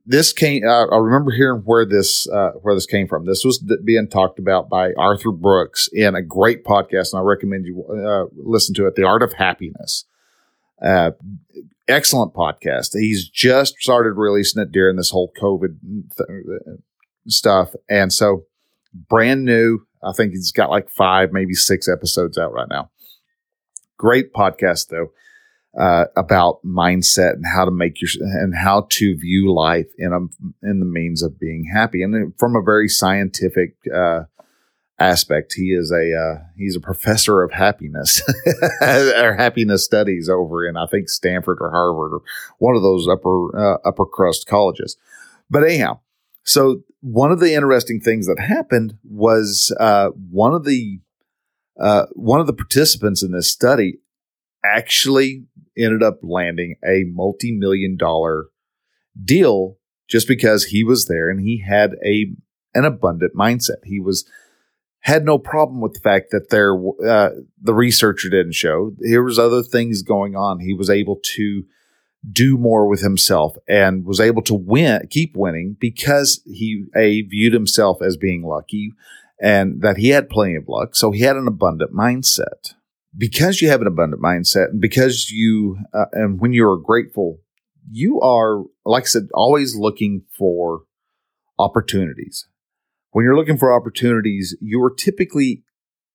this 0.06 0.32
came. 0.32 0.64
Uh, 0.66 0.86
I 0.86 0.98
remember 0.98 1.30
hearing 1.30 1.62
where 1.64 1.84
this 1.84 2.28
uh, 2.28 2.52
where 2.60 2.74
this 2.74 2.86
came 2.86 3.08
from. 3.08 3.26
This 3.26 3.44
was 3.44 3.58
being 3.58 4.08
talked 4.08 4.38
about 4.38 4.68
by 4.68 4.92
Arthur 4.94 5.32
Brooks 5.32 5.88
in 5.92 6.14
a 6.14 6.22
great 6.22 6.64
podcast, 6.64 7.12
and 7.12 7.20
I 7.20 7.22
recommend 7.22 7.66
you 7.66 7.84
uh, 7.84 8.26
listen 8.34 8.74
to 8.76 8.86
it. 8.86 8.94
The 8.94 9.04
Art 9.04 9.22
of 9.22 9.34
Happiness. 9.34 10.04
Uh, 10.80 11.12
excellent 11.88 12.32
podcast. 12.32 12.90
He's 12.92 13.28
just 13.28 13.76
started 13.78 14.12
releasing 14.14 14.62
it 14.62 14.72
during 14.72 14.96
this 14.96 15.10
whole 15.10 15.32
COVID 15.40 15.76
th- 16.16 16.78
stuff. 17.26 17.74
And 17.88 18.12
so 18.12 18.44
brand 18.94 19.44
new. 19.44 19.86
I 20.02 20.12
think 20.12 20.32
he's 20.32 20.52
got 20.52 20.70
like 20.70 20.90
five, 20.90 21.32
maybe 21.32 21.54
six 21.54 21.88
episodes 21.88 22.36
out 22.36 22.52
right 22.52 22.68
now. 22.68 22.90
Great 23.96 24.32
podcast 24.32 24.88
though, 24.88 25.12
uh, 25.78 26.04
about 26.16 26.64
mindset 26.64 27.32
and 27.32 27.44
how 27.46 27.64
to 27.64 27.70
make 27.70 28.00
your 28.00 28.10
and 28.20 28.54
how 28.54 28.86
to 28.90 29.16
view 29.16 29.52
life 29.52 29.88
in 29.98 30.12
a 30.12 30.18
in 30.68 30.80
the 30.80 30.86
means 30.86 31.22
of 31.22 31.38
being 31.38 31.70
happy, 31.72 32.02
and 32.02 32.34
from 32.38 32.56
a 32.56 32.62
very 32.62 32.88
scientific 32.88 33.74
uh, 33.94 34.24
aspect. 34.98 35.54
He 35.54 35.72
is 35.72 35.90
a 35.90 36.14
uh, 36.16 36.44
he's 36.56 36.76
a 36.76 36.80
professor 36.80 37.42
of 37.42 37.52
happiness 37.52 38.22
or 38.82 39.34
happiness 39.34 39.84
studies 39.84 40.28
over 40.28 40.66
in 40.66 40.76
I 40.76 40.86
think 40.86 41.08
Stanford 41.08 41.58
or 41.60 41.70
Harvard 41.70 42.12
or 42.14 42.22
one 42.58 42.76
of 42.76 42.82
those 42.82 43.08
upper 43.08 43.58
uh, 43.58 43.78
upper 43.84 44.06
crust 44.06 44.46
colleges. 44.46 44.96
But 45.50 45.64
anyhow, 45.64 46.00
so 46.44 46.82
one 47.00 47.32
of 47.32 47.40
the 47.40 47.54
interesting 47.54 48.00
things 48.00 48.26
that 48.26 48.38
happened 48.38 48.98
was 49.04 49.74
uh, 49.78 50.10
one 50.10 50.54
of 50.54 50.64
the 50.64 51.00
uh, 51.80 52.06
one 52.12 52.40
of 52.40 52.46
the 52.46 52.52
participants 52.52 53.22
in 53.22 53.32
this 53.32 53.48
study 53.48 53.98
actually 54.64 55.44
ended 55.76 56.02
up 56.02 56.18
landing 56.22 56.76
a 56.84 57.04
multi-million 57.04 57.96
dollar 57.96 58.46
deal 59.22 59.78
just 60.08 60.28
because 60.28 60.64
he 60.64 60.84
was 60.84 61.06
there 61.06 61.30
and 61.30 61.40
he 61.40 61.58
had 61.66 61.96
a 62.04 62.32
an 62.74 62.84
abundant 62.84 63.34
mindset. 63.34 63.84
He 63.84 64.00
was 64.00 64.24
had 65.00 65.24
no 65.24 65.36
problem 65.36 65.80
with 65.80 65.94
the 65.94 66.00
fact 66.00 66.30
that 66.30 66.50
there 66.50 66.74
uh, 67.06 67.30
the 67.60 67.74
researcher 67.74 68.28
didn't 68.28 68.54
show. 68.54 68.92
There 68.98 69.22
was 69.22 69.38
other 69.38 69.62
things 69.62 70.02
going 70.02 70.36
on. 70.36 70.60
He 70.60 70.74
was 70.74 70.90
able 70.90 71.20
to 71.34 71.64
do 72.30 72.56
more 72.56 72.86
with 72.86 73.00
himself 73.00 73.56
and 73.66 74.04
was 74.04 74.20
able 74.20 74.42
to 74.42 74.54
win, 74.54 75.06
keep 75.10 75.36
winning 75.36 75.76
because 75.80 76.40
he 76.46 76.84
a 76.94 77.22
viewed 77.22 77.52
himself 77.52 78.00
as 78.00 78.16
being 78.16 78.44
lucky 78.44 78.92
and 79.40 79.82
that 79.82 79.96
he 79.96 80.10
had 80.10 80.30
plenty 80.30 80.54
of 80.54 80.68
luck. 80.68 80.94
So 80.94 81.10
he 81.10 81.22
had 81.22 81.36
an 81.36 81.48
abundant 81.48 81.92
mindset. 81.92 82.74
Because 83.16 83.60
you 83.60 83.68
have 83.68 83.80
an 83.82 83.86
abundant 83.86 84.22
mindset 84.22 84.70
and 84.70 84.80
because 84.80 85.30
you, 85.30 85.78
uh, 85.92 86.06
and 86.12 86.40
when 86.40 86.52
you're 86.52 86.78
grateful, 86.78 87.40
you 87.90 88.20
are, 88.20 88.62
like 88.86 89.04
I 89.04 89.06
said, 89.06 89.28
always 89.34 89.76
looking 89.76 90.22
for 90.36 90.82
opportunities. 91.58 92.46
When 93.10 93.24
you're 93.24 93.36
looking 93.36 93.58
for 93.58 93.72
opportunities, 93.72 94.56
you 94.60 94.82
are 94.82 94.90
typically 94.90 95.62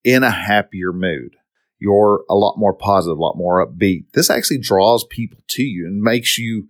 in 0.02 0.24
a 0.24 0.30
happier 0.30 0.92
mood 0.92 1.36
you're 1.78 2.24
a 2.28 2.34
lot 2.34 2.58
more 2.58 2.74
positive, 2.74 3.18
a 3.18 3.20
lot 3.20 3.36
more 3.36 3.64
upbeat. 3.64 4.06
This 4.12 4.30
actually 4.30 4.58
draws 4.58 5.04
people 5.04 5.38
to 5.48 5.62
you 5.62 5.86
and 5.86 6.02
makes 6.02 6.38
you 6.38 6.68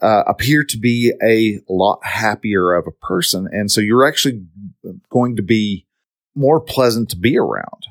uh, 0.00 0.24
appear 0.26 0.64
to 0.64 0.78
be 0.78 1.12
a 1.22 1.60
lot 1.68 2.04
happier 2.04 2.72
of 2.72 2.86
a 2.86 3.06
person. 3.06 3.48
And 3.50 3.70
so 3.70 3.80
you're 3.80 4.06
actually 4.06 4.46
going 5.10 5.36
to 5.36 5.42
be 5.42 5.86
more 6.34 6.60
pleasant 6.60 7.10
to 7.10 7.16
be 7.16 7.36
around. 7.36 7.86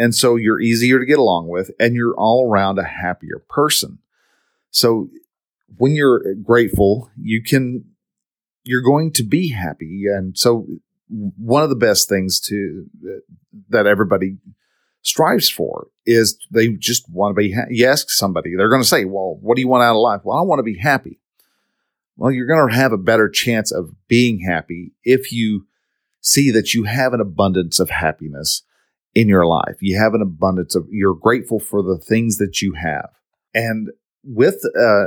And 0.00 0.14
so 0.14 0.36
you're 0.36 0.62
easier 0.62 0.98
to 0.98 1.04
get 1.04 1.18
along 1.18 1.48
with 1.48 1.70
and 1.78 1.94
you're 1.94 2.14
all 2.14 2.48
around 2.48 2.78
a 2.78 2.84
happier 2.84 3.44
person. 3.50 3.98
So 4.70 5.10
when 5.76 5.92
you're 5.92 6.34
grateful, 6.42 7.10
you 7.20 7.42
can, 7.42 7.84
you're 8.64 8.80
going 8.80 9.12
to 9.12 9.22
be 9.22 9.50
happy. 9.50 10.06
And 10.10 10.38
so 10.38 10.66
one 11.08 11.62
of 11.62 11.68
the 11.68 11.76
best 11.76 12.08
things 12.08 12.40
to, 12.48 12.86
that 13.68 13.86
everybody 13.86 14.38
strives 15.02 15.50
for 15.50 15.88
is 16.06 16.38
they 16.50 16.68
just 16.68 17.06
want 17.10 17.36
to 17.36 17.38
be, 17.38 17.52
ha- 17.52 17.68
you 17.68 17.86
ask 17.86 18.08
somebody, 18.08 18.56
they're 18.56 18.70
going 18.70 18.80
to 18.80 18.88
say, 18.88 19.04
well, 19.04 19.36
what 19.42 19.56
do 19.56 19.60
you 19.60 19.68
want 19.68 19.82
out 19.82 19.96
of 19.96 20.00
life? 20.00 20.22
Well, 20.24 20.38
I 20.38 20.40
want 20.40 20.60
to 20.60 20.62
be 20.62 20.78
happy. 20.78 21.20
Well, 22.16 22.32
you're 22.32 22.46
going 22.46 22.70
to 22.70 22.74
have 22.74 22.92
a 22.92 22.96
better 22.96 23.28
chance 23.28 23.70
of 23.70 23.90
being 24.08 24.40
happy 24.40 24.92
if 25.04 25.30
you 25.30 25.66
see 26.22 26.50
that 26.52 26.72
you 26.72 26.84
have 26.84 27.12
an 27.12 27.20
abundance 27.20 27.78
of 27.78 27.90
happiness 27.90 28.62
in 29.14 29.28
your 29.28 29.46
life. 29.46 29.76
You 29.80 29.98
have 29.98 30.14
an 30.14 30.22
abundance 30.22 30.74
of, 30.74 30.86
you're 30.90 31.14
grateful 31.14 31.60
for 31.60 31.82
the 31.82 31.98
things 31.98 32.38
that 32.38 32.62
you 32.62 32.74
have. 32.74 33.10
And 33.54 33.88
with, 34.22 34.62
uh, 34.78 35.06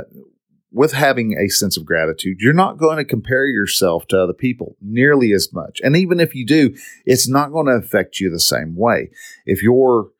with 0.70 0.92
having 0.92 1.38
a 1.38 1.48
sense 1.48 1.76
of 1.76 1.86
gratitude, 1.86 2.38
you're 2.40 2.52
not 2.52 2.78
going 2.78 2.96
to 2.96 3.04
compare 3.04 3.46
yourself 3.46 4.06
to 4.08 4.20
other 4.20 4.32
people 4.32 4.76
nearly 4.80 5.32
as 5.32 5.52
much. 5.52 5.80
And 5.84 5.96
even 5.96 6.18
if 6.18 6.34
you 6.34 6.44
do, 6.44 6.74
it's 7.06 7.28
not 7.28 7.52
going 7.52 7.66
to 7.66 7.72
affect 7.72 8.18
you 8.18 8.28
the 8.28 8.40
same 8.40 8.74
way. 8.76 9.10
If 9.46 9.62
you're 9.62 10.10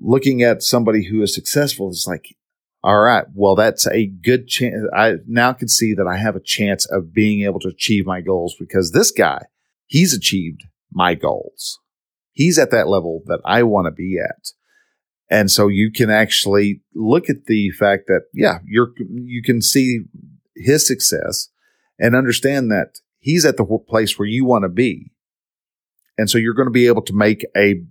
looking 0.00 0.42
at 0.42 0.62
somebody 0.62 1.04
who 1.04 1.22
is 1.22 1.32
successful, 1.32 1.90
it's 1.90 2.06
like, 2.08 2.36
all 2.82 3.00
right, 3.00 3.24
well, 3.34 3.54
that's 3.54 3.86
a 3.86 4.06
good 4.06 4.48
chance. 4.48 4.82
I 4.94 5.14
now 5.26 5.52
can 5.52 5.68
see 5.68 5.94
that 5.94 6.06
I 6.06 6.18
have 6.18 6.36
a 6.36 6.40
chance 6.40 6.84
of 6.84 7.14
being 7.14 7.42
able 7.42 7.60
to 7.60 7.68
achieve 7.68 8.04
my 8.04 8.20
goals 8.20 8.56
because 8.58 8.90
this 8.90 9.10
guy, 9.10 9.44
he's 9.86 10.12
achieved 10.12 10.64
my 10.92 11.14
goals. 11.14 11.78
He's 12.34 12.58
at 12.58 12.70
that 12.72 12.88
level 12.88 13.22
that 13.26 13.40
I 13.44 13.62
want 13.62 13.86
to 13.86 13.90
be 13.90 14.18
at. 14.22 14.50
And 15.30 15.50
so 15.50 15.68
you 15.68 15.90
can 15.90 16.10
actually 16.10 16.82
look 16.94 17.30
at 17.30 17.46
the 17.46 17.70
fact 17.70 18.04
that, 18.08 18.24
yeah, 18.34 18.58
you're, 18.66 18.92
you 18.98 19.42
can 19.42 19.62
see 19.62 20.00
his 20.54 20.86
success 20.86 21.48
and 21.98 22.14
understand 22.14 22.70
that 22.70 22.98
he's 23.20 23.46
at 23.46 23.56
the 23.56 23.64
place 23.88 24.18
where 24.18 24.28
you 24.28 24.44
want 24.44 24.64
to 24.64 24.68
be. 24.68 25.12
And 26.18 26.28
so 26.28 26.38
you're 26.38 26.54
going 26.54 26.68
to 26.68 26.72
be 26.72 26.86
able 26.86 27.02
to 27.02 27.14
make 27.14 27.44
a, 27.56 27.82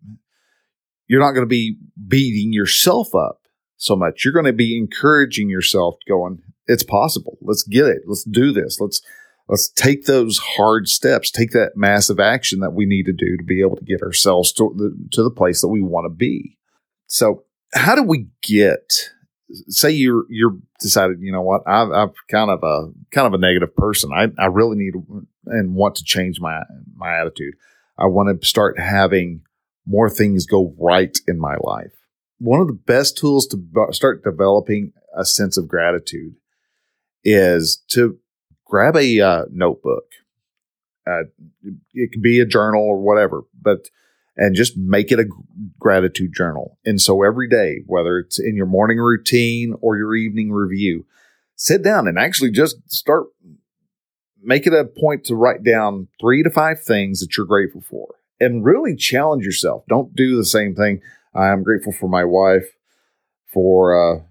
you're 1.07 1.19
not 1.19 1.31
going 1.31 1.45
to 1.45 1.49
be 1.49 1.77
beating 2.07 2.53
yourself 2.53 3.15
up 3.15 3.39
so 3.77 3.95
much. 3.95 4.23
You're 4.23 4.33
going 4.33 4.45
to 4.45 4.53
be 4.53 4.77
encouraging 4.77 5.49
yourself 5.49 5.95
going, 6.07 6.41
it's 6.67 6.83
possible. 6.83 7.37
Let's 7.41 7.63
get 7.63 7.85
it. 7.85 8.03
Let's 8.05 8.23
do 8.23 8.51
this. 8.51 8.79
Let's, 8.79 9.01
let's 9.53 9.69
take 9.69 10.05
those 10.05 10.39
hard 10.39 10.87
steps, 10.87 11.29
take 11.29 11.51
that 11.51 11.73
massive 11.75 12.19
action 12.19 12.59
that 12.61 12.73
we 12.73 12.87
need 12.87 13.05
to 13.05 13.13
do 13.13 13.37
to 13.37 13.43
be 13.43 13.61
able 13.61 13.75
to 13.75 13.85
get 13.85 14.01
ourselves 14.01 14.51
to 14.51 14.73
the, 14.75 14.97
to 15.11 15.21
the 15.21 15.29
place 15.29 15.61
that 15.61 15.67
we 15.67 15.79
want 15.79 16.05
to 16.05 16.09
be. 16.09 16.57
So, 17.05 17.43
how 17.71 17.93
do 17.93 18.01
we 18.01 18.29
get 18.41 19.11
say 19.67 19.91
you're 19.91 20.25
you're 20.27 20.57
decided, 20.79 21.19
you 21.21 21.31
know 21.31 21.43
what, 21.43 21.61
I've, 21.67 21.91
I'm 21.91 22.13
kind 22.31 22.49
of 22.49 22.63
a 22.63 22.91
kind 23.11 23.27
of 23.27 23.35
a 23.35 23.37
negative 23.37 23.75
person. 23.75 24.11
I 24.11 24.29
I 24.41 24.47
really 24.47 24.75
need 24.75 24.93
and 25.45 25.75
want 25.75 25.97
to 25.97 26.03
change 26.03 26.39
my 26.39 26.63
my 26.95 27.15
attitude. 27.15 27.53
I 27.95 28.07
want 28.07 28.41
to 28.41 28.47
start 28.47 28.79
having 28.79 29.41
more 29.85 30.09
things 30.09 30.47
go 30.47 30.73
right 30.79 31.15
in 31.27 31.39
my 31.39 31.57
life. 31.61 31.93
One 32.39 32.59
of 32.59 32.65
the 32.65 32.73
best 32.73 33.19
tools 33.19 33.45
to 33.47 33.61
start 33.91 34.23
developing 34.23 34.93
a 35.15 35.25
sense 35.25 35.57
of 35.57 35.67
gratitude 35.67 36.37
is 37.23 37.83
to 37.89 38.17
grab 38.73 38.95
a 38.95 39.21
uh, 39.21 39.45
notebook. 39.51 40.05
Uh, 41.05 41.25
it 41.93 42.11
can 42.11 42.23
be 42.23 42.39
a 42.39 42.45
journal 42.45 42.81
or 42.81 42.97
whatever, 42.97 43.43
but 43.61 43.89
and 44.35 44.55
just 44.55 44.75
make 44.75 45.11
it 45.11 45.19
a 45.19 45.29
gratitude 45.79 46.31
journal. 46.35 46.79
And 46.83 46.99
so 46.99 47.21
every 47.21 47.47
day, 47.47 47.83
whether 47.85 48.17
it's 48.17 48.39
in 48.39 48.55
your 48.55 48.65
morning 48.65 48.97
routine 48.97 49.75
or 49.79 49.95
your 49.95 50.15
evening 50.15 50.51
review, 50.51 51.05
sit 51.55 51.83
down 51.83 52.07
and 52.07 52.17
actually 52.17 52.49
just 52.49 52.77
start 52.91 53.27
make 54.41 54.65
it 54.65 54.73
a 54.73 54.85
point 54.85 55.23
to 55.25 55.35
write 55.35 55.63
down 55.63 56.07
three 56.19 56.41
to 56.41 56.49
five 56.49 56.81
things 56.81 57.19
that 57.19 57.37
you're 57.37 57.45
grateful 57.45 57.83
for 57.87 58.15
and 58.39 58.65
really 58.65 58.95
challenge 58.95 59.45
yourself. 59.45 59.83
Don't 59.87 60.15
do 60.15 60.35
the 60.35 60.45
same 60.45 60.73
thing. 60.73 60.99
I'm 61.35 61.61
grateful 61.61 61.93
for 61.93 62.09
my 62.09 62.25
wife 62.25 62.65
for 63.53 63.93
uh, 63.93 64.23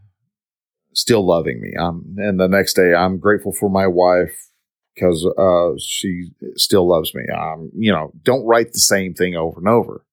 still 0.95 1.27
loving 1.27 1.61
me. 1.61 1.75
Um, 1.79 2.17
and 2.19 2.39
the 2.39 2.49
next 2.49 2.75
day, 2.75 2.95
I'm 2.95 3.19
grateful 3.19 3.53
for 3.53 3.71
my 3.71 3.87
wife 3.87 4.49
because 4.95 5.27
uh, 5.39 5.79
she 5.79 6.31
still 6.55 6.89
loves 6.89 7.15
me. 7.15 7.25
Um, 7.35 7.71
you 7.75 7.93
know, 7.93 8.13
don't 8.23 8.47
write 8.47 8.73
the 8.73 8.79
same 8.79 9.15
thing 9.15 9.35
over 9.35 9.59
and 9.59 9.69
over. 9.69 10.05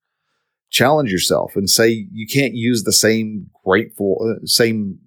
Challenge 0.70 1.12
yourself 1.12 1.56
and 1.56 1.70
say 1.70 2.08
you 2.12 2.28
can't 2.28 2.54
use 2.54 2.84
the 2.84 2.94
same 2.94 3.50
grateful, 3.66 4.18
uh, 4.22 4.46
same 4.46 5.00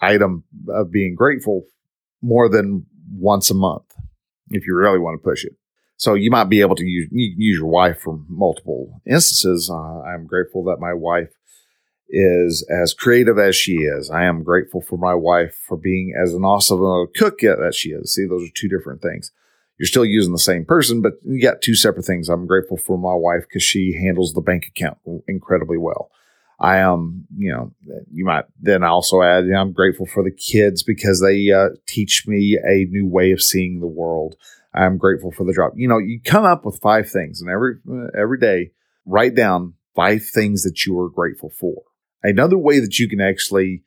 item 0.00 0.44
of 0.68 0.90
being 0.90 1.14
grateful 1.14 1.64
more 2.22 2.48
than 2.48 2.86
once 3.12 3.50
a 3.50 3.54
month 3.54 3.84
if 4.50 4.66
you 4.66 4.74
really 4.74 4.98
want 4.98 5.20
to 5.20 5.28
push 5.28 5.44
it. 5.44 5.52
So 5.96 6.14
you 6.14 6.30
might 6.30 6.44
be 6.44 6.62
able 6.62 6.76
to 6.76 6.86
use, 6.86 7.08
use 7.12 7.58
your 7.58 7.68
wife 7.68 8.00
for 8.00 8.18
multiple 8.26 9.02
instances. 9.06 9.70
Uh, 9.70 10.00
I'm 10.00 10.26
grateful 10.26 10.64
that 10.64 10.80
my 10.80 10.94
wife 10.94 11.28
is 12.10 12.66
as 12.68 12.92
creative 12.92 13.38
as 13.38 13.56
she 13.56 13.78
is. 13.78 14.10
I 14.10 14.24
am 14.24 14.42
grateful 14.42 14.80
for 14.80 14.98
my 14.98 15.14
wife 15.14 15.56
for 15.66 15.76
being 15.76 16.14
as 16.20 16.34
an 16.34 16.44
awesome 16.44 17.06
cook 17.14 17.40
that 17.40 17.74
she 17.74 17.90
is. 17.90 18.14
See, 18.14 18.26
those 18.26 18.48
are 18.48 18.52
two 18.54 18.68
different 18.68 19.02
things. 19.02 19.32
You're 19.78 19.86
still 19.86 20.04
using 20.04 20.32
the 20.32 20.38
same 20.38 20.64
person, 20.64 21.00
but 21.00 21.14
you 21.24 21.40
got 21.40 21.62
two 21.62 21.74
separate 21.74 22.04
things. 22.04 22.28
I'm 22.28 22.46
grateful 22.46 22.76
for 22.76 22.98
my 22.98 23.14
wife 23.14 23.44
because 23.48 23.62
she 23.62 23.94
handles 23.94 24.34
the 24.34 24.42
bank 24.42 24.66
account 24.66 24.98
incredibly 25.26 25.78
well. 25.78 26.10
I 26.58 26.76
am, 26.76 27.26
you 27.34 27.50
know, 27.50 27.72
you 28.12 28.26
might 28.26 28.44
then 28.60 28.84
also 28.84 29.22
add, 29.22 29.46
you 29.46 29.52
know, 29.52 29.60
I'm 29.60 29.72
grateful 29.72 30.04
for 30.04 30.22
the 30.22 30.30
kids 30.30 30.82
because 30.82 31.22
they 31.22 31.50
uh, 31.50 31.70
teach 31.86 32.26
me 32.26 32.58
a 32.62 32.84
new 32.90 33.06
way 33.06 33.32
of 33.32 33.40
seeing 33.40 33.80
the 33.80 33.86
world. 33.86 34.36
I'm 34.74 34.98
grateful 34.98 35.32
for 35.32 35.44
the 35.44 35.54
job. 35.54 35.72
You 35.76 35.88
know, 35.88 35.96
you 35.96 36.20
come 36.22 36.44
up 36.44 36.66
with 36.66 36.78
five 36.82 37.08
things, 37.10 37.40
and 37.40 37.50
every 37.50 37.76
every 38.16 38.38
day, 38.38 38.72
write 39.06 39.34
down 39.34 39.74
five 39.96 40.22
things 40.22 40.62
that 40.62 40.84
you 40.84 41.00
are 41.00 41.08
grateful 41.08 41.50
for 41.50 41.82
another 42.22 42.58
way 42.58 42.80
that 42.80 42.98
you 42.98 43.08
can 43.08 43.20
actually 43.20 43.82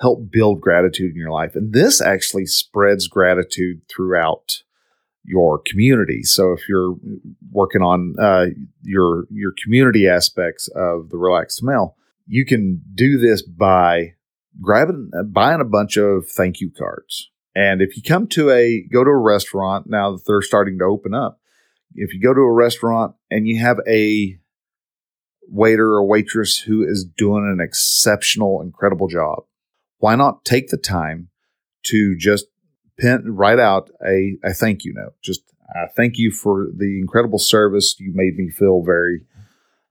help 0.00 0.30
build 0.30 0.60
gratitude 0.60 1.12
in 1.12 1.16
your 1.16 1.30
life. 1.30 1.54
And 1.54 1.72
this 1.72 2.00
actually 2.00 2.46
spreads 2.46 3.06
gratitude 3.06 3.82
throughout 3.88 4.62
your 5.24 5.60
community. 5.64 6.24
So 6.24 6.52
if 6.52 6.68
you're 6.68 6.96
working 7.50 7.82
on 7.82 8.14
uh, 8.20 8.46
your 8.82 9.26
your 9.30 9.54
community 9.62 10.08
aspects 10.08 10.68
of 10.74 11.10
the 11.10 11.18
relaxed 11.18 11.62
male, 11.62 11.96
you 12.26 12.44
can 12.44 12.82
do 12.94 13.18
this 13.18 13.42
by 13.42 14.14
grabbing 14.60 15.10
buying 15.28 15.60
a 15.60 15.64
bunch 15.64 15.96
of 15.96 16.28
thank 16.28 16.60
you 16.60 16.70
cards. 16.76 17.30
And 17.54 17.80
if 17.80 17.96
you 17.96 18.02
come 18.02 18.26
to 18.28 18.50
a 18.50 18.82
go 18.92 19.04
to 19.04 19.10
a 19.10 19.16
restaurant 19.16 19.86
now 19.88 20.12
that 20.12 20.24
they're 20.26 20.42
starting 20.42 20.78
to 20.78 20.84
open 20.84 21.14
up, 21.14 21.38
if 21.94 22.12
you 22.12 22.20
go 22.20 22.34
to 22.34 22.40
a 22.40 22.52
restaurant 22.52 23.14
and 23.30 23.46
you 23.46 23.60
have 23.60 23.78
a 23.86 24.38
waiter 25.48 25.94
or 25.94 26.04
waitress 26.04 26.58
who 26.58 26.82
is 26.82 27.04
doing 27.04 27.44
an 27.44 27.60
exceptional, 27.60 28.60
incredible 28.62 29.08
job, 29.08 29.44
why 29.98 30.14
not 30.14 30.44
take 30.44 30.68
the 30.68 30.76
time 30.76 31.28
to 31.84 32.16
just 32.16 32.46
pen, 32.98 33.24
write 33.26 33.58
out 33.58 33.90
a, 34.06 34.36
a 34.44 34.52
thank 34.52 34.84
you 34.84 34.92
note? 34.94 35.14
Just 35.22 35.42
uh, 35.74 35.86
thank 35.96 36.16
you 36.16 36.30
for 36.30 36.68
the 36.76 36.98
incredible 37.00 37.38
service. 37.38 37.96
You 37.98 38.12
made 38.14 38.36
me 38.36 38.50
feel 38.50 38.82
very, 38.82 39.22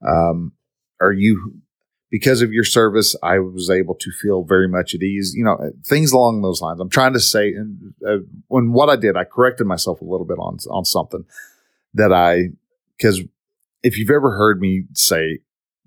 um, 0.08 0.54
are 1.00 1.12
you, 1.12 1.62
because 2.10 2.42
of 2.42 2.52
your 2.52 2.66
service, 2.66 3.16
I 3.24 3.40
was 3.40 3.70
able 3.70 3.96
to 3.96 4.12
feel 4.12 4.44
very 4.44 4.68
much 4.68 4.94
at 4.94 5.02
ease. 5.02 5.34
You 5.34 5.46
know, 5.46 5.72
things 5.86 6.12
along 6.12 6.42
those 6.42 6.62
lines. 6.62 6.80
I'm 6.80 6.90
trying 6.90 7.14
to 7.14 7.20
say, 7.20 7.54
and 7.54 7.94
uh, 8.06 8.18
when 8.48 8.74
what 8.74 8.90
I 8.90 8.98
did, 8.98 9.16
I 9.16 9.24
corrected 9.24 9.66
myself 9.66 10.02
a 10.02 10.06
little 10.06 10.26
bit 10.26 10.38
on 10.38 10.58
on 10.70 10.84
something 10.84 11.26
that 11.94 12.12
I, 12.12 12.50
because 12.98 13.22
if 13.84 13.98
you've 13.98 14.10
ever 14.10 14.32
heard 14.32 14.60
me 14.62 14.84
say, 14.94 15.39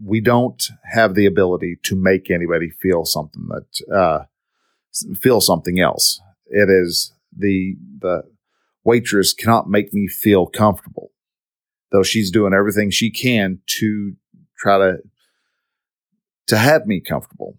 we 0.02 0.20
don't 0.20 0.70
have 0.92 1.14
the 1.14 1.26
ability 1.26 1.78
to 1.84 1.94
make 1.94 2.30
anybody 2.30 2.70
feel 2.70 3.04
something 3.04 3.46
that 3.48 3.94
uh, 3.94 4.24
feel 5.20 5.40
something 5.40 5.80
else. 5.80 6.20
It 6.46 6.68
is 6.68 7.12
the 7.36 7.76
the 8.00 8.22
waitress 8.84 9.32
cannot 9.32 9.68
make 9.68 9.94
me 9.94 10.08
feel 10.08 10.46
comfortable, 10.46 11.12
though 11.92 12.02
she's 12.02 12.30
doing 12.30 12.52
everything 12.52 12.90
she 12.90 13.10
can 13.10 13.60
to 13.78 14.14
try 14.58 14.78
to 14.78 14.98
to 16.48 16.58
have 16.58 16.86
me 16.86 17.00
comfortable. 17.00 17.56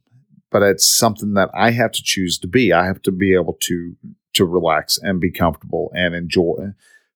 But 0.51 0.61
it's 0.61 0.87
something 0.87 1.33
that 1.33 1.49
I 1.53 1.71
have 1.71 1.91
to 1.93 2.03
choose 2.03 2.37
to 2.39 2.47
be. 2.47 2.71
I 2.71 2.85
have 2.85 3.01
to 3.03 3.11
be 3.11 3.33
able 3.33 3.57
to 3.61 3.95
to 4.33 4.45
relax 4.45 4.99
and 5.01 5.21
be 5.21 5.31
comfortable 5.31 5.91
and 5.95 6.13
enjoy 6.13 6.73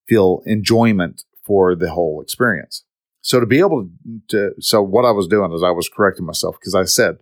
feel 0.08 0.42
enjoyment 0.46 1.24
for 1.44 1.76
the 1.76 1.92
whole 1.92 2.22
experience. 2.22 2.84
So 3.22 3.40
to 3.40 3.46
be 3.46 3.60
able 3.60 3.90
to, 4.30 4.52
so 4.60 4.82
what 4.82 5.06
I 5.06 5.12
was 5.12 5.28
doing 5.28 5.52
is 5.54 5.64
I 5.64 5.72
was 5.72 5.90
correcting 5.90 6.26
myself 6.26 6.58
because 6.60 6.76
I 6.76 6.84
said 6.86 7.18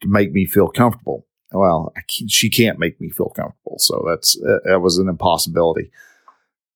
to 0.00 0.08
make 0.08 0.32
me 0.32 0.46
feel 0.46 0.68
comfortable. 0.68 1.26
Well, 1.52 1.92
can't, 2.08 2.30
she 2.30 2.50
can't 2.50 2.78
make 2.78 3.00
me 3.00 3.10
feel 3.10 3.28
comfortable, 3.28 3.78
so 3.78 4.04
that's 4.08 4.36
uh, 4.42 4.58
that 4.64 4.80
was 4.80 4.98
an 4.98 5.08
impossibility. 5.08 5.92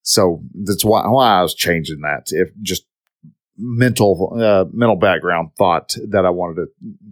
So 0.03 0.41
that's 0.53 0.85
why 0.85 1.05
why 1.07 1.39
I 1.39 1.41
was 1.41 1.53
changing 1.53 1.99
that. 2.01 2.27
If 2.31 2.49
just 2.61 2.85
mental 3.57 4.33
uh, 4.41 4.65
mental 4.71 4.95
background 4.95 5.51
thought 5.57 5.95
that 6.07 6.25
I 6.25 6.29
wanted 6.29 6.55
to 6.55 6.67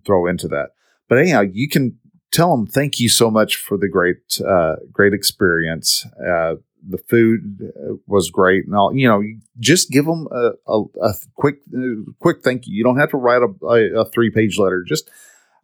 throw 0.06 0.28
into 0.28 0.48
that. 0.48 0.70
But 1.10 1.20
anyhow, 1.20 1.41
you 1.41 1.67
can 1.67 1.98
tell 2.32 2.56
them 2.56 2.65
thank 2.65 3.00
you 3.00 3.10
so 3.10 3.30
much 3.30 3.58
for 3.58 3.78
the 3.78 3.89
great 3.89 4.39
uh, 4.48 4.78
great 4.91 5.13
experience. 5.13 6.06
Uh, 6.26 6.56
the 6.86 6.98
food 6.98 7.62
uh, 7.62 7.96
was 8.06 8.30
great 8.30 8.66
and 8.66 8.76
all. 8.76 8.94
You 8.94 9.08
know, 9.08 9.24
just 9.60 9.92
give 9.92 10.06
them 10.06 10.28
a, 10.32 10.52
a, 10.68 10.84
a 11.02 11.13
quick 11.36 11.60
uh, 11.76 12.12
quick 12.20 12.44
thank 12.44 12.68
you. 12.68 12.76
You 12.76 12.84
don't 12.84 13.00
have 13.00 13.12
to 13.12 13.18
write 13.18 13.42
a, 13.42 14.00
a, 14.00 14.10
three 14.10 14.30
page 14.30 14.58
letter. 14.58 14.84
Just 14.88 15.10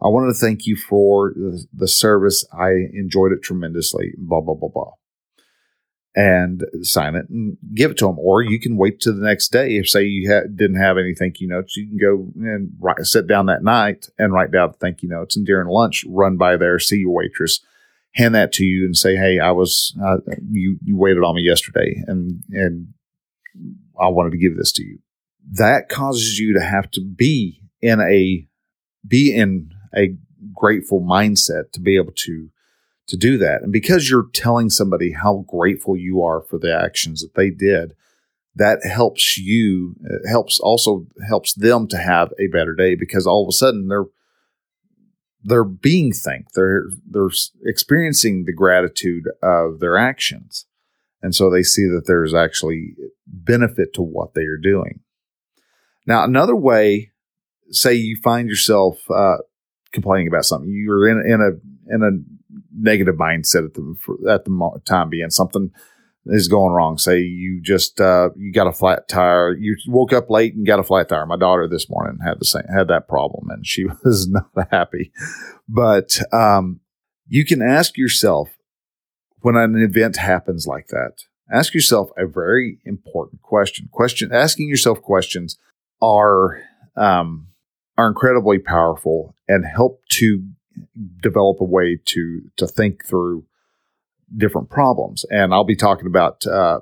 I 0.02 0.08
wanted 0.08 0.34
to 0.34 0.40
thank 0.40 0.66
you 0.66 0.76
for 0.76 1.34
the, 1.36 1.66
the, 1.74 1.88
service. 1.88 2.46
I 2.52 2.72
enjoyed 2.94 3.32
it 3.32 3.42
tremendously. 3.44 4.14
Blah 4.18 4.42
blah 4.42 4.56
blah 4.56 4.70
blah. 4.70 4.92
And 6.16 6.64
sign 6.84 7.16
it 7.16 7.28
and 7.30 7.58
give 7.74 7.92
it 7.92 7.98
to 7.98 8.06
them, 8.06 8.20
or 8.20 8.44
you 8.44 8.60
can 8.60 8.78
wait 8.78 9.00
to 9.02 9.12
the 9.12 9.26
next 9.26 9.52
day. 9.52 9.78
If 9.78 9.90
say 9.90 10.04
you 10.04 10.32
ha- 10.32 10.48
didn't 10.54 10.80
have 10.80 10.98
any 10.98 11.16
thank 11.16 11.40
you 11.40 11.48
notes, 11.48 11.76
you 11.76 11.88
can 11.88 11.98
go 11.98 12.28
and 12.48 12.74
write, 12.80 13.00
sit 13.06 13.26
down 13.26 13.48
that 13.48 13.64
night 13.64 14.10
and 14.20 14.32
write 14.32 14.52
down 14.52 14.74
thank 14.74 15.02
you 15.02 15.10
notes. 15.10 15.36
And 15.36 15.44
during 15.44 15.68
lunch, 15.70 16.06
run 16.08 16.38
by 16.38 16.56
there, 16.56 16.78
see 16.78 16.98
your 16.98 17.14
waitress, 17.14 17.62
hand 18.14 18.36
that 18.36 18.52
to 18.54 18.64
you 18.64 18.86
and 18.86 18.96
say, 18.96 19.16
"Hey, 19.16 19.40
I 19.40 19.52
was 19.52 19.96
uh, 20.04 20.18
you 20.50 20.78
you 20.84 20.98
waited 20.98 21.24
on 21.24 21.36
me 21.36 21.44
yesterday, 21.44 22.02
and 22.08 22.44
and 22.52 22.94
I 24.00 24.08
wanted 24.08 24.32
to 24.32 24.38
give 24.38 24.58
this 24.58 24.72
to 24.74 24.84
you." 24.84 25.00
That 25.52 25.90
causes 25.90 26.40
you 26.40 26.54
to 26.54 26.62
have 26.62 26.90
to 26.92 27.02
be 27.02 27.62
in 27.82 28.00
a 28.00 28.48
be 29.06 29.36
in 29.36 29.72
a 29.96 30.16
grateful 30.54 31.02
mindset 31.02 31.72
to 31.74 31.80
be 31.80 31.96
able 31.96 32.14
to 32.16 32.50
to 33.08 33.18
do 33.18 33.38
that. 33.38 33.62
And 33.62 33.72
because 33.72 34.10
you're 34.10 34.30
telling 34.34 34.70
somebody 34.70 35.12
how 35.12 35.46
grateful 35.48 35.98
you 35.98 36.24
are 36.24 36.42
for 36.42 36.58
the 36.58 36.74
actions 36.74 37.22
that 37.22 37.36
they 37.36 37.50
did, 37.50 37.94
that 38.56 38.86
helps 38.86 39.38
you 39.38 39.96
helps 40.30 40.60
also 40.60 41.08
helps 41.28 41.54
them 41.54 41.88
to 41.88 41.98
have 41.98 42.32
a 42.40 42.48
better 42.48 42.74
day 42.74 42.96
because 42.96 43.28
all 43.28 43.44
of 43.44 43.50
a 43.50 43.54
sudden 43.54 43.88
they're 43.88 44.06
they're 45.44 45.64
being 45.64 46.12
thanked. 46.12 46.56
They're 46.56 46.86
they're 47.06 47.30
experiencing 47.66 48.46
the 48.46 48.54
gratitude 48.54 49.26
of 49.42 49.80
their 49.80 49.98
actions, 49.98 50.66
and 51.22 51.36
so 51.36 51.50
they 51.50 51.64
see 51.64 51.86
that 51.88 52.04
there's 52.08 52.34
actually 52.34 52.96
benefit 53.28 53.94
to 53.96 54.02
what 54.02 54.34
they 54.34 54.44
are 54.44 54.58
doing. 54.58 55.02
Now, 56.06 56.24
another 56.24 56.56
way, 56.56 57.12
say 57.72 57.94
you 57.94 58.18
find 58.22 58.50
yourself 58.50 59.00
uh, 59.10 59.38
complaining 59.92 60.28
about 60.28 60.46
something, 60.46 60.72
you're 60.72 61.08
in 61.08 61.26
in 61.26 61.42
a 61.42 61.94
in 61.94 62.04
a 62.04 62.12
negative 62.76 63.16
mindset 63.16 63.66
at 63.66 63.74
the 63.74 64.30
at 64.30 64.46
the 64.46 64.82
time 64.86 65.10
being 65.10 65.30
something 65.30 65.72
is 66.26 66.48
going 66.48 66.74
wrong. 66.74 66.98
Say 66.98 67.20
you 67.20 67.62
just 67.62 68.00
uh, 68.00 68.30
you 68.38 68.54
got 68.54 68.68
a 68.68 68.74
flat 68.74 69.08
tire. 69.08 69.56
You 69.56 69.76
woke 69.88 70.14
up 70.14 70.30
late 70.30 70.56
and 70.56 70.66
got 70.66 70.80
a 70.80 70.84
flat 70.84 71.10
tire. 71.10 71.26
My 71.26 71.38
daughter 71.38 71.68
this 71.68 71.90
morning 71.90 72.20
had 72.24 72.40
the 72.40 72.46
same 72.46 72.64
had 72.74 72.88
that 72.88 73.08
problem, 73.08 73.50
and 73.50 73.66
she 73.66 73.86
was 74.04 74.28
not 74.28 74.50
happy. 74.72 75.12
But 75.68 76.20
um, 76.34 76.80
you 77.28 77.46
can 77.46 77.62
ask 77.62 77.98
yourself 77.98 78.50
when 79.40 79.56
an 79.56 79.76
event 79.76 80.18
happens 80.18 80.66
like 80.66 80.88
that, 80.88 81.24
ask 81.52 81.74
yourself 81.74 82.10
a 82.18 82.26
very 82.26 82.80
important 82.86 83.42
question. 83.42 83.90
Question 83.92 84.32
asking 84.32 84.70
yourself 84.70 85.02
questions 85.02 85.58
are 86.02 86.62
um, 86.96 87.48
are 87.98 88.08
incredibly 88.08 88.60
powerful 88.60 89.36
and 89.48 89.66
help 89.66 90.02
to 90.10 90.48
develop 91.22 91.60
a 91.60 91.66
way 91.66 92.00
to 92.06 92.42
to 92.58 92.68
think 92.68 93.06
through 93.06 93.46
different 94.36 94.70
problems. 94.70 95.26
And 95.30 95.54
I'll 95.54 95.64
be 95.64 95.76
talking 95.76 96.08
about 96.08 96.46
uh, 96.46 96.82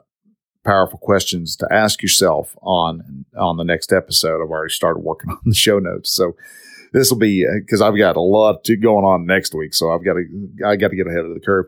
powerful 0.64 1.00
questions 1.00 1.56
to 1.58 1.68
ask 1.72 2.02
yourself 2.02 2.56
on 2.62 3.26
on 3.38 3.58
the 3.58 3.64
next 3.64 3.92
episode. 3.92 4.42
I've 4.44 4.50
already 4.50 4.74
started 4.74 5.00
working 5.00 5.30
on 5.32 5.42
the 5.46 5.56
show 5.56 5.80
notes, 5.80 6.12
so 6.12 6.36
this 6.94 7.10
will 7.10 7.18
be 7.18 7.46
because 7.60 7.82
uh, 7.82 7.88
I've 7.88 7.98
got 7.98 8.16
a 8.16 8.22
lot 8.22 8.64
to 8.66 8.76
going 8.76 9.06
on 9.06 9.26
next 9.26 9.54
week. 9.54 9.74
So 9.74 9.92
I've 9.92 10.06
got 10.06 10.14
to 10.14 10.50
I 10.66 10.76
got 10.76 10.90
to 10.90 10.96
get 10.96 11.08
ahead 11.08 11.26
of 11.26 11.34
the 11.34 11.40
curve. 11.40 11.68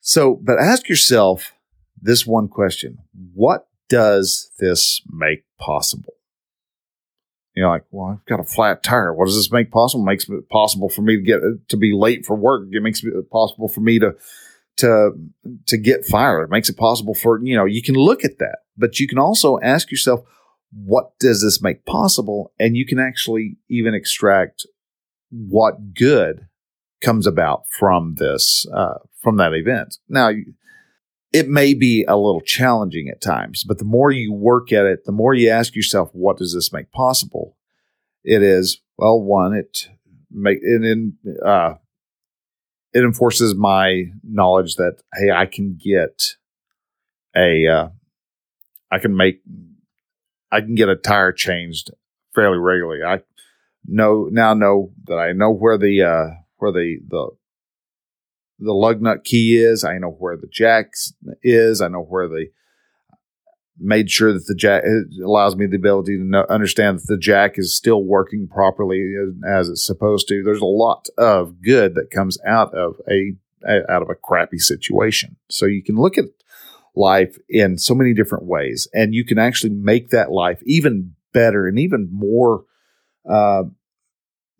So, 0.00 0.38
but 0.42 0.58
ask 0.58 0.88
yourself 0.88 1.52
this 2.00 2.26
one 2.26 2.48
question: 2.48 2.98
What 3.34 3.66
does 3.88 4.50
this 4.58 5.02
make 5.10 5.44
possible? 5.58 6.14
You 7.54 7.62
know, 7.62 7.68
like, 7.68 7.84
well, 7.92 8.18
I've 8.18 8.26
got 8.26 8.40
a 8.40 8.44
flat 8.44 8.82
tire. 8.82 9.14
What 9.14 9.26
does 9.26 9.36
this 9.36 9.52
make 9.52 9.70
possible? 9.70 10.02
It 10.02 10.10
makes 10.10 10.28
it 10.28 10.48
possible 10.48 10.88
for 10.88 11.02
me 11.02 11.16
to 11.16 11.22
get 11.22 11.40
to 11.68 11.76
be 11.76 11.92
late 11.94 12.26
for 12.26 12.34
work. 12.34 12.66
It 12.72 12.82
makes 12.82 13.04
it 13.04 13.30
possible 13.30 13.68
for 13.68 13.80
me 13.80 14.00
to 14.00 14.16
to 14.76 15.12
to 15.66 15.76
get 15.76 16.04
fired. 16.04 16.44
It 16.44 16.50
makes 16.50 16.68
it 16.68 16.76
possible 16.76 17.14
for 17.14 17.40
you 17.42 17.56
know 17.56 17.64
you 17.64 17.82
can 17.82 17.94
look 17.94 18.24
at 18.24 18.38
that, 18.38 18.58
but 18.76 18.98
you 18.98 19.08
can 19.08 19.18
also 19.18 19.58
ask 19.60 19.90
yourself, 19.90 20.20
what 20.72 21.18
does 21.18 21.42
this 21.42 21.62
make 21.62 21.84
possible? 21.84 22.52
And 22.58 22.76
you 22.76 22.86
can 22.86 22.98
actually 22.98 23.56
even 23.68 23.94
extract 23.94 24.66
what 25.30 25.94
good 25.94 26.48
comes 27.00 27.26
about 27.26 27.64
from 27.68 28.14
this 28.18 28.66
uh, 28.72 28.98
from 29.20 29.36
that 29.36 29.54
event. 29.54 29.98
Now, 30.08 30.30
it 31.32 31.48
may 31.48 31.74
be 31.74 32.04
a 32.04 32.16
little 32.16 32.40
challenging 32.40 33.08
at 33.08 33.20
times, 33.20 33.64
but 33.64 33.78
the 33.78 33.84
more 33.84 34.10
you 34.10 34.32
work 34.32 34.72
at 34.72 34.86
it, 34.86 35.04
the 35.04 35.12
more 35.12 35.34
you 35.34 35.50
ask 35.50 35.74
yourself, 35.74 36.10
what 36.12 36.36
does 36.36 36.54
this 36.54 36.72
make 36.72 36.92
possible? 36.92 37.56
It 38.22 38.42
is 38.42 38.80
well, 38.96 39.20
one, 39.20 39.54
it 39.54 39.88
make 40.30 40.58
it 40.62 40.84
in 40.84 41.16
uh, 41.44 41.74
it 42.94 43.00
enforces 43.00 43.54
my 43.54 44.04
knowledge 44.22 44.76
that 44.76 45.02
hey, 45.14 45.30
I 45.30 45.46
can 45.46 45.76
get 45.76 46.36
a 47.36 47.66
uh, 47.66 47.88
I 48.90 48.98
can 48.98 49.16
make 49.16 49.42
I 50.50 50.60
can 50.60 50.76
get 50.76 50.88
a 50.88 50.96
tire 50.96 51.32
changed 51.32 51.90
fairly 52.34 52.58
regularly. 52.58 53.02
I 53.04 53.22
know 53.84 54.28
now 54.30 54.54
know 54.54 54.92
that 55.06 55.18
I 55.18 55.32
know 55.32 55.50
where 55.50 55.76
the 55.76 56.02
uh, 56.02 56.34
where 56.56 56.72
the 56.72 56.98
the 57.06 57.30
the 58.60 58.72
lug 58.72 59.02
nut 59.02 59.24
key 59.24 59.56
is. 59.56 59.82
I 59.82 59.98
know 59.98 60.10
where 60.10 60.36
the 60.36 60.46
jack 60.46 60.92
is. 61.42 61.80
I 61.80 61.88
know 61.88 62.02
where 62.02 62.28
the 62.28 62.46
made 63.78 64.10
sure 64.10 64.32
that 64.32 64.46
the 64.46 64.54
jack 64.54 64.84
allows 65.22 65.56
me 65.56 65.66
the 65.66 65.76
ability 65.76 66.16
to 66.16 66.24
know, 66.24 66.46
understand 66.48 66.98
that 66.98 67.06
the 67.06 67.18
jack 67.18 67.58
is 67.58 67.76
still 67.76 68.04
working 68.04 68.46
properly 68.46 69.14
as, 69.46 69.68
it's 69.68 69.84
supposed 69.84 70.28
to. 70.28 70.42
There's 70.42 70.60
a 70.60 70.66
lot 70.66 71.06
of 71.18 71.62
good 71.62 71.94
that 71.94 72.10
comes 72.10 72.38
out 72.46 72.72
of 72.74 72.96
a 73.10 73.34
out 73.66 74.02
of 74.02 74.10
a 74.10 74.14
crappy 74.14 74.58
situation. 74.58 75.36
So 75.48 75.64
you 75.66 75.82
can 75.82 75.96
look 75.96 76.18
at 76.18 76.26
life 76.94 77.38
in 77.48 77.78
so 77.78 77.94
many 77.94 78.12
different 78.12 78.44
ways, 78.44 78.86
and 78.92 79.14
you 79.14 79.24
can 79.24 79.38
actually 79.38 79.70
make 79.70 80.10
that 80.10 80.30
life 80.30 80.60
even 80.64 81.14
better 81.32 81.66
and 81.66 81.78
even 81.78 82.08
more 82.12 82.64
uh, 83.28 83.64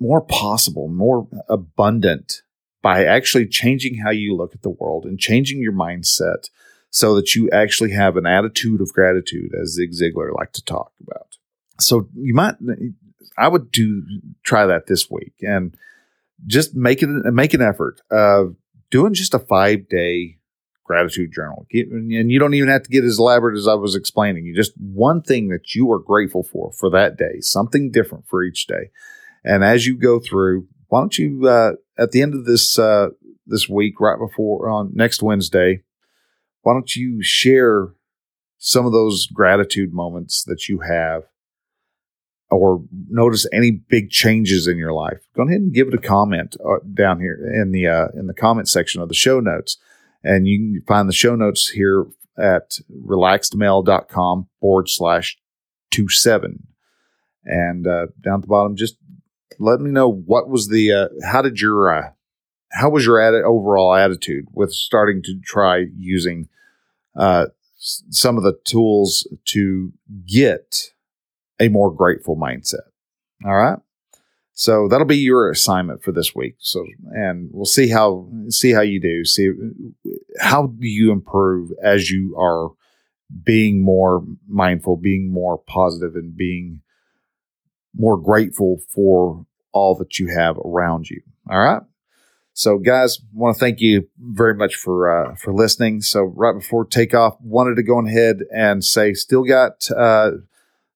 more 0.00 0.20
possible, 0.22 0.88
more 0.88 1.28
abundant 1.48 2.42
by 2.82 3.04
actually 3.04 3.46
changing 3.46 3.98
how 3.98 4.10
you 4.10 4.36
look 4.36 4.54
at 4.54 4.62
the 4.62 4.70
world 4.70 5.04
and 5.04 5.18
changing 5.18 5.60
your 5.60 5.72
mindset 5.72 6.48
so 6.94 7.16
that 7.16 7.34
you 7.34 7.50
actually 7.50 7.90
have 7.90 8.16
an 8.16 8.24
attitude 8.24 8.80
of 8.80 8.92
gratitude, 8.92 9.50
as 9.60 9.72
Zig 9.72 9.90
Ziglar 9.90 10.32
liked 10.32 10.54
to 10.54 10.64
talk 10.64 10.92
about. 11.02 11.26
So 11.80 12.08
you 12.14 12.34
might, 12.34 12.54
I 13.36 13.48
would 13.48 13.72
do 13.72 14.04
try 14.44 14.64
that 14.66 14.86
this 14.86 15.10
week 15.10 15.32
and 15.40 15.76
just 16.46 16.76
make 16.76 17.02
it 17.02 17.08
make 17.08 17.52
an 17.52 17.62
effort 17.62 18.00
of 18.12 18.54
doing 18.92 19.12
just 19.12 19.34
a 19.34 19.40
five 19.40 19.88
day 19.88 20.38
gratitude 20.84 21.32
journal. 21.32 21.66
And 21.72 22.30
you 22.30 22.38
don't 22.38 22.54
even 22.54 22.68
have 22.68 22.84
to 22.84 22.90
get 22.90 23.02
as 23.02 23.18
elaborate 23.18 23.58
as 23.58 23.66
I 23.66 23.74
was 23.74 23.96
explaining. 23.96 24.46
You 24.46 24.54
just 24.54 24.74
one 24.78 25.20
thing 25.20 25.48
that 25.48 25.74
you 25.74 25.90
are 25.90 25.98
grateful 25.98 26.44
for 26.44 26.70
for 26.78 26.90
that 26.90 27.16
day, 27.16 27.40
something 27.40 27.90
different 27.90 28.28
for 28.28 28.44
each 28.44 28.68
day. 28.68 28.90
And 29.42 29.64
as 29.64 29.84
you 29.84 29.98
go 29.98 30.20
through, 30.20 30.68
why 30.86 31.00
don't 31.00 31.18
you 31.18 31.48
uh, 31.48 31.72
at 31.98 32.12
the 32.12 32.22
end 32.22 32.34
of 32.34 32.44
this 32.44 32.78
uh, 32.78 33.08
this 33.48 33.68
week, 33.68 33.98
right 33.98 34.18
before 34.18 34.70
on 34.70 34.92
next 34.94 35.24
Wednesday, 35.24 35.82
why 36.64 36.72
don't 36.72 36.96
you 36.96 37.22
share 37.22 37.88
some 38.58 38.86
of 38.86 38.92
those 38.92 39.26
gratitude 39.26 39.92
moments 39.92 40.42
that 40.44 40.68
you 40.68 40.80
have 40.80 41.24
or 42.50 42.82
notice 43.08 43.46
any 43.52 43.70
big 43.70 44.10
changes 44.10 44.66
in 44.66 44.78
your 44.78 44.92
life? 44.92 45.20
Go 45.36 45.42
ahead 45.42 45.60
and 45.60 45.74
give 45.74 45.88
it 45.88 45.94
a 45.94 45.98
comment 45.98 46.56
uh, 46.64 46.78
down 46.92 47.20
here 47.20 47.38
in 47.54 47.70
the 47.70 47.86
uh, 47.86 48.08
in 48.14 48.26
the 48.26 48.34
comment 48.34 48.68
section 48.68 49.02
of 49.02 49.08
the 49.08 49.14
show 49.14 49.40
notes. 49.40 49.76
And 50.22 50.48
you 50.48 50.58
can 50.58 50.86
find 50.86 51.08
the 51.08 51.12
show 51.12 51.36
notes 51.36 51.68
here 51.68 52.06
at 52.38 52.78
relaxedmale.com 53.06 54.48
forward 54.58 54.88
slash 54.88 55.36
two 55.90 56.08
seven. 56.08 56.66
And 57.44 57.86
uh, 57.86 58.06
down 58.22 58.36
at 58.36 58.40
the 58.40 58.46
bottom 58.46 58.74
just 58.74 58.96
let 59.58 59.80
me 59.80 59.90
know 59.90 60.10
what 60.10 60.48
was 60.48 60.68
the 60.68 60.92
uh, 60.92 61.08
how 61.22 61.42
did 61.42 61.60
your 61.60 61.94
uh, 61.94 62.10
how 62.74 62.90
was 62.90 63.06
your 63.06 63.20
overall 63.46 63.94
attitude 63.94 64.46
with 64.52 64.72
starting 64.72 65.22
to 65.22 65.40
try 65.44 65.84
using 65.96 66.48
uh, 67.16 67.46
some 67.78 68.36
of 68.36 68.42
the 68.42 68.58
tools 68.64 69.28
to 69.44 69.92
get 70.26 70.90
a 71.60 71.68
more 71.68 71.92
grateful 71.92 72.36
mindset. 72.36 72.88
All 73.44 73.54
right. 73.54 73.78
So 74.54 74.88
that'll 74.88 75.06
be 75.06 75.18
your 75.18 75.50
assignment 75.50 76.02
for 76.02 76.12
this 76.12 76.34
week. 76.34 76.56
So, 76.60 76.84
and 77.12 77.50
we'll 77.52 77.64
see 77.64 77.88
how, 77.88 78.28
see 78.48 78.72
how 78.72 78.82
you 78.82 79.00
do. 79.00 79.24
See 79.24 79.50
how 80.40 80.68
do 80.68 80.86
you 80.86 81.10
improve 81.12 81.70
as 81.82 82.10
you 82.10 82.36
are 82.38 82.70
being 83.42 83.84
more 83.84 84.24
mindful, 84.48 84.96
being 84.96 85.32
more 85.32 85.58
positive 85.58 86.14
and 86.14 86.36
being 86.36 86.82
more 87.96 88.16
grateful 88.16 88.80
for 88.88 89.44
all 89.72 89.96
that 89.96 90.18
you 90.18 90.28
have 90.28 90.56
around 90.58 91.10
you. 91.10 91.20
All 91.50 91.58
right. 91.58 91.82
So, 92.56 92.78
guys, 92.78 93.18
want 93.32 93.56
to 93.56 93.60
thank 93.60 93.80
you 93.80 94.08
very 94.16 94.54
much 94.54 94.76
for 94.76 95.10
uh, 95.10 95.34
for 95.34 95.52
listening. 95.52 96.02
So, 96.02 96.22
right 96.22 96.54
before 96.54 96.84
takeoff, 96.84 97.36
wanted 97.40 97.74
to 97.74 97.82
go 97.82 97.98
ahead 98.06 98.42
and 98.54 98.84
say, 98.84 99.12
still 99.12 99.42
got 99.42 99.90
uh, 99.90 100.30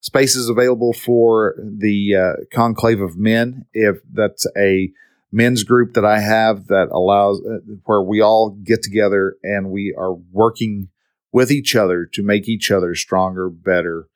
spaces 0.01 0.49
available 0.49 0.93
for 0.93 1.57
the 1.59 2.15
uh, 2.15 2.45
Conclave 2.55 3.01
of 3.01 3.17
Men. 3.17 3.67
If 3.73 3.97
that's 4.13 4.47
a 4.57 4.93
men's 5.33 5.65
group 5.65 5.95
that 5.95 6.05
I 6.05 6.21
have 6.21 6.69
that 6.69 6.91
allows 6.93 7.41
uh, 7.41 7.59
where 7.87 8.03
we 8.03 8.21
all 8.21 8.51
get 8.51 8.85
together 8.85 9.37
and 9.43 9.71
we 9.71 9.93
are 9.99 10.13
working 10.13 10.91
with 11.33 11.51
each 11.51 11.75
other 11.75 12.07
to 12.07 12.23
make 12.23 12.49
each 12.49 12.71
other 12.71 12.95
stronger, 12.95 13.51
better, 13.51 14.07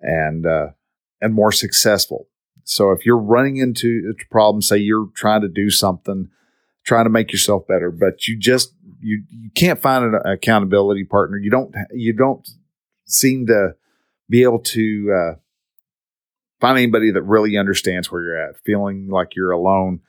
and 0.00 0.46
uh, 0.46 0.68
and 1.20 1.34
more 1.34 1.50
successful. 1.50 2.28
So, 2.62 2.92
if 2.92 3.04
you're 3.04 3.18
running 3.18 3.56
into 3.56 4.14
a 4.14 4.30
problem, 4.30 4.62
say 4.62 4.76
you're 4.76 5.08
trying 5.16 5.40
to 5.40 5.48
do 5.48 5.70
something 5.70 6.28
trying 6.84 7.04
to 7.04 7.10
make 7.10 7.32
yourself 7.32 7.66
better, 7.66 7.90
but 7.90 8.28
you 8.28 8.38
just 8.38 8.74
you 9.00 9.24
you 9.30 9.50
can't 9.54 9.80
find 9.80 10.04
an 10.04 10.20
accountability 10.24 11.04
partner. 11.04 11.36
You 11.36 11.50
don't 11.50 11.74
you 11.92 12.12
don't 12.12 12.48
seem 13.06 13.46
to 13.46 13.74
be 14.28 14.42
able 14.42 14.60
to 14.60 15.12
uh, 15.12 15.34
find 16.60 16.78
anybody 16.78 17.10
that 17.10 17.22
really 17.22 17.56
understands 17.56 18.10
where 18.10 18.22
you're 18.22 18.48
at, 18.48 18.56
feeling 18.64 19.08
like 19.08 19.34
you're 19.34 19.50
alone 19.50 20.00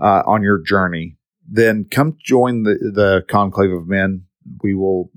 uh, 0.00 0.22
on 0.26 0.42
your 0.42 0.58
journey. 0.58 1.16
Then 1.48 1.84
come 1.90 2.16
join 2.22 2.62
the 2.62 2.74
the 2.74 3.24
conclave 3.28 3.72
of 3.72 3.86
men. 3.86 4.26
We 4.62 4.74
will 4.74 5.10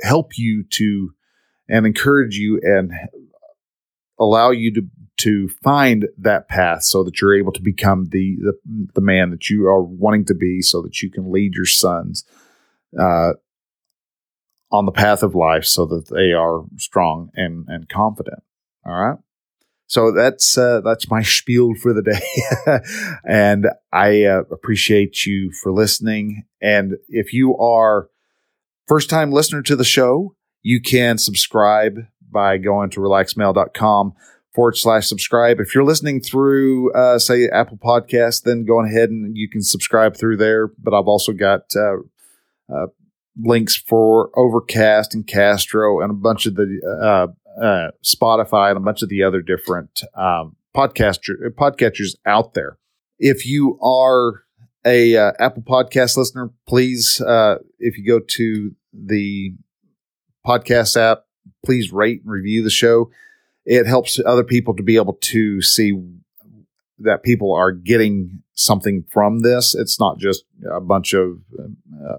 help 0.00 0.36
you 0.36 0.64
to 0.64 1.14
and 1.68 1.86
encourage 1.86 2.36
you 2.36 2.60
and 2.62 2.92
allow 4.18 4.50
you 4.50 4.74
to 4.74 4.82
to 5.18 5.48
find 5.62 6.08
that 6.18 6.48
path 6.48 6.82
so 6.82 7.04
that 7.04 7.20
you're 7.20 7.38
able 7.38 7.52
to 7.52 7.62
become 7.62 8.06
the, 8.10 8.36
the, 8.40 8.88
the 8.94 9.00
man 9.00 9.30
that 9.30 9.48
you 9.48 9.66
are 9.66 9.82
wanting 9.82 10.24
to 10.24 10.34
be 10.34 10.62
so 10.62 10.82
that 10.82 11.02
you 11.02 11.10
can 11.10 11.30
lead 11.30 11.54
your 11.54 11.66
sons 11.66 12.24
uh, 12.98 13.32
on 14.70 14.86
the 14.86 14.92
path 14.92 15.22
of 15.22 15.34
life 15.34 15.64
so 15.64 15.84
that 15.86 16.08
they 16.08 16.32
are 16.32 16.64
strong 16.76 17.30
and, 17.34 17.66
and 17.68 17.88
confident. 17.88 18.42
All 18.84 18.94
right. 18.94 19.18
So 19.86 20.10
that's 20.10 20.56
uh, 20.56 20.80
that's 20.82 21.10
my 21.10 21.22
spiel 21.22 21.74
for 21.74 21.92
the 21.92 22.00
day, 22.00 22.80
and 23.28 23.66
I 23.92 24.24
uh, 24.24 24.44
appreciate 24.50 25.26
you 25.26 25.52
for 25.52 25.70
listening. 25.70 26.44
And 26.62 26.94
if 27.08 27.34
you 27.34 27.58
are 27.58 28.08
first 28.86 29.10
time 29.10 29.32
listener 29.32 29.60
to 29.60 29.76
the 29.76 29.84
show, 29.84 30.34
you 30.62 30.80
can 30.80 31.18
subscribe 31.18 32.06
by 32.30 32.56
going 32.56 32.88
to 32.88 33.00
relaxedmale.com 33.00 34.14
forward 34.54 34.76
slash 34.76 35.06
subscribe. 35.06 35.60
If 35.60 35.74
you're 35.74 35.84
listening 35.84 36.20
through, 36.20 36.92
uh, 36.92 37.18
say, 37.18 37.48
Apple 37.48 37.78
Podcast, 37.78 38.42
then 38.42 38.64
go 38.64 38.80
ahead 38.84 39.10
and 39.10 39.36
you 39.36 39.48
can 39.48 39.62
subscribe 39.62 40.16
through 40.16 40.36
there. 40.36 40.68
But 40.78 40.94
I've 40.94 41.08
also 41.08 41.32
got 41.32 41.74
uh, 41.74 41.96
uh, 42.72 42.86
links 43.40 43.76
for 43.76 44.30
Overcast 44.38 45.14
and 45.14 45.26
Castro 45.26 46.00
and 46.00 46.10
a 46.10 46.14
bunch 46.14 46.46
of 46.46 46.56
the 46.56 46.80
uh, 47.02 47.62
uh, 47.62 47.90
Spotify 48.04 48.68
and 48.68 48.76
a 48.76 48.80
bunch 48.80 49.02
of 49.02 49.08
the 49.08 49.22
other 49.22 49.40
different 49.40 50.02
um, 50.14 50.56
podcaster 50.76 51.34
podcatchers 51.50 52.16
out 52.26 52.54
there. 52.54 52.78
If 53.18 53.46
you 53.46 53.78
are 53.80 54.42
a 54.84 55.16
uh, 55.16 55.32
Apple 55.38 55.62
Podcast 55.62 56.16
listener, 56.16 56.50
please, 56.66 57.22
if 57.78 57.96
you 57.96 58.06
go 58.06 58.20
to 58.20 58.74
the 58.92 59.54
podcast 60.46 60.96
app, 60.96 61.24
please 61.64 61.92
rate 61.92 62.22
and 62.22 62.30
review 62.30 62.62
the 62.62 62.70
show. 62.70 63.10
It 63.64 63.86
helps 63.86 64.18
other 64.24 64.44
people 64.44 64.74
to 64.76 64.82
be 64.82 64.96
able 64.96 65.14
to 65.14 65.62
see 65.62 65.98
that 66.98 67.22
people 67.22 67.52
are 67.52 67.72
getting 67.72 68.42
something 68.54 69.04
from 69.10 69.40
this. 69.40 69.74
It's 69.74 69.98
not 69.98 70.18
just 70.18 70.44
a 70.70 70.80
bunch 70.80 71.14
of 71.14 71.38
uh, 72.08 72.18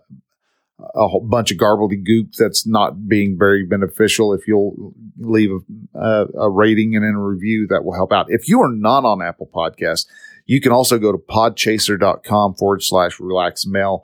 a 0.95 1.07
whole 1.07 1.21
bunch 1.21 1.51
of 1.51 1.57
garbledy 1.57 2.03
goop 2.03 2.33
that's 2.37 2.67
not 2.67 3.07
being 3.07 3.37
very 3.37 3.65
beneficial. 3.65 4.33
If 4.33 4.47
you'll 4.47 4.93
leave 5.17 5.51
a, 5.93 6.25
a, 6.37 6.49
rating 6.49 6.95
and 6.95 7.05
a 7.05 7.17
review, 7.17 7.67
that 7.67 7.85
will 7.85 7.93
help 7.93 8.11
out. 8.11 8.25
If 8.29 8.49
you 8.49 8.61
are 8.61 8.71
not 8.71 9.05
on 9.05 9.21
Apple 9.21 9.49
Podcasts, 9.53 10.07
you 10.45 10.59
can 10.59 10.71
also 10.71 10.97
go 10.97 11.11
to 11.11 11.17
podchaser.com 11.17 12.55
forward 12.55 12.83
slash 12.83 13.17
relaxedmale 13.17 14.03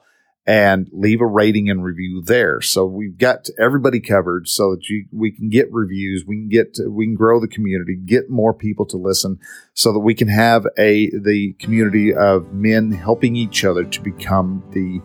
and 0.50 0.90
leave 0.92 1.22
a 1.22 1.28
rating 1.28 1.70
and 1.70 1.84
review 1.84 2.24
there. 2.26 2.60
So 2.60 2.84
we've 2.84 3.20
got 3.20 3.50
everybody 3.60 4.00
covered 4.00 4.48
so 4.48 4.72
that 4.72 4.90
you, 4.90 5.06
we 5.12 5.30
can 5.30 5.48
get 5.50 5.72
reviews, 5.72 6.26
we 6.26 6.38
can 6.38 6.50
get, 6.50 6.76
we 6.90 7.06
can 7.06 7.14
grow 7.14 7.40
the 7.40 7.48
community, 7.48 7.96
get 7.96 8.32
more 8.32 8.52
people 8.52 8.88
to 8.88 8.98
listen 8.98 9.40
so 9.76 9.94
that 9.94 10.00
we 10.00 10.16
can 10.16 10.28
have 10.28 10.66
a, 10.76 11.12
the 11.12 11.54
community 11.60 12.16
of 12.16 12.52
men 12.52 12.92
helping 12.92 13.36
each 13.36 13.64
other 13.64 13.84
to 13.84 14.02
become 14.02 14.64
the, 14.72 15.00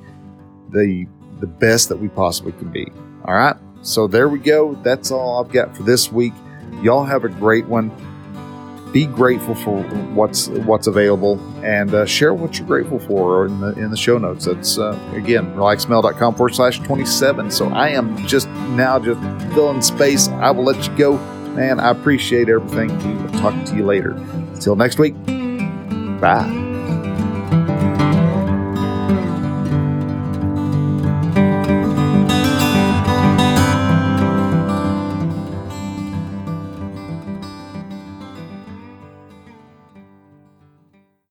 the, 0.70 1.06
the 1.40 1.46
best 1.46 1.90
that 1.90 1.98
we 1.98 2.08
possibly 2.08 2.52
can 2.52 2.72
be. 2.72 2.86
All 3.26 3.34
right. 3.34 3.56
So 3.82 4.06
there 4.06 4.30
we 4.30 4.38
go. 4.38 4.72
That's 4.76 5.10
all 5.10 5.44
I've 5.44 5.52
got 5.52 5.76
for 5.76 5.82
this 5.82 6.10
week. 6.10 6.32
Y'all 6.80 7.04
have 7.04 7.24
a 7.24 7.28
great 7.28 7.66
one 7.66 7.90
be 8.94 9.06
grateful 9.06 9.56
for 9.56 9.82
what's 10.14 10.46
what's 10.48 10.86
available 10.86 11.40
and 11.64 11.92
uh, 11.92 12.06
share 12.06 12.32
what 12.32 12.56
you're 12.56 12.66
grateful 12.66 13.00
for 13.00 13.46
in 13.46 13.60
the 13.60 13.72
in 13.72 13.90
the 13.90 13.96
show 13.96 14.16
notes. 14.18 14.44
That's 14.44 14.78
uh, 14.78 14.96
again 15.12 15.52
relaxedmale.com 15.56 16.36
forward 16.36 16.54
slash 16.54 16.78
27. 16.78 17.50
So 17.50 17.68
I 17.70 17.88
am 17.88 18.16
just 18.26 18.48
now 18.48 19.00
just 19.00 19.20
filling 19.52 19.82
space. 19.82 20.28
I 20.28 20.52
will 20.52 20.64
let 20.64 20.86
you 20.86 20.96
go. 20.96 21.18
Man, 21.54 21.80
I 21.80 21.90
appreciate 21.90 22.48
everything. 22.48 22.96
We 22.98 23.20
will 23.20 23.40
talk 23.40 23.64
to 23.66 23.76
you 23.76 23.84
later. 23.84 24.12
Until 24.12 24.76
next 24.76 24.98
week. 24.98 25.14
Bye. 26.20 26.73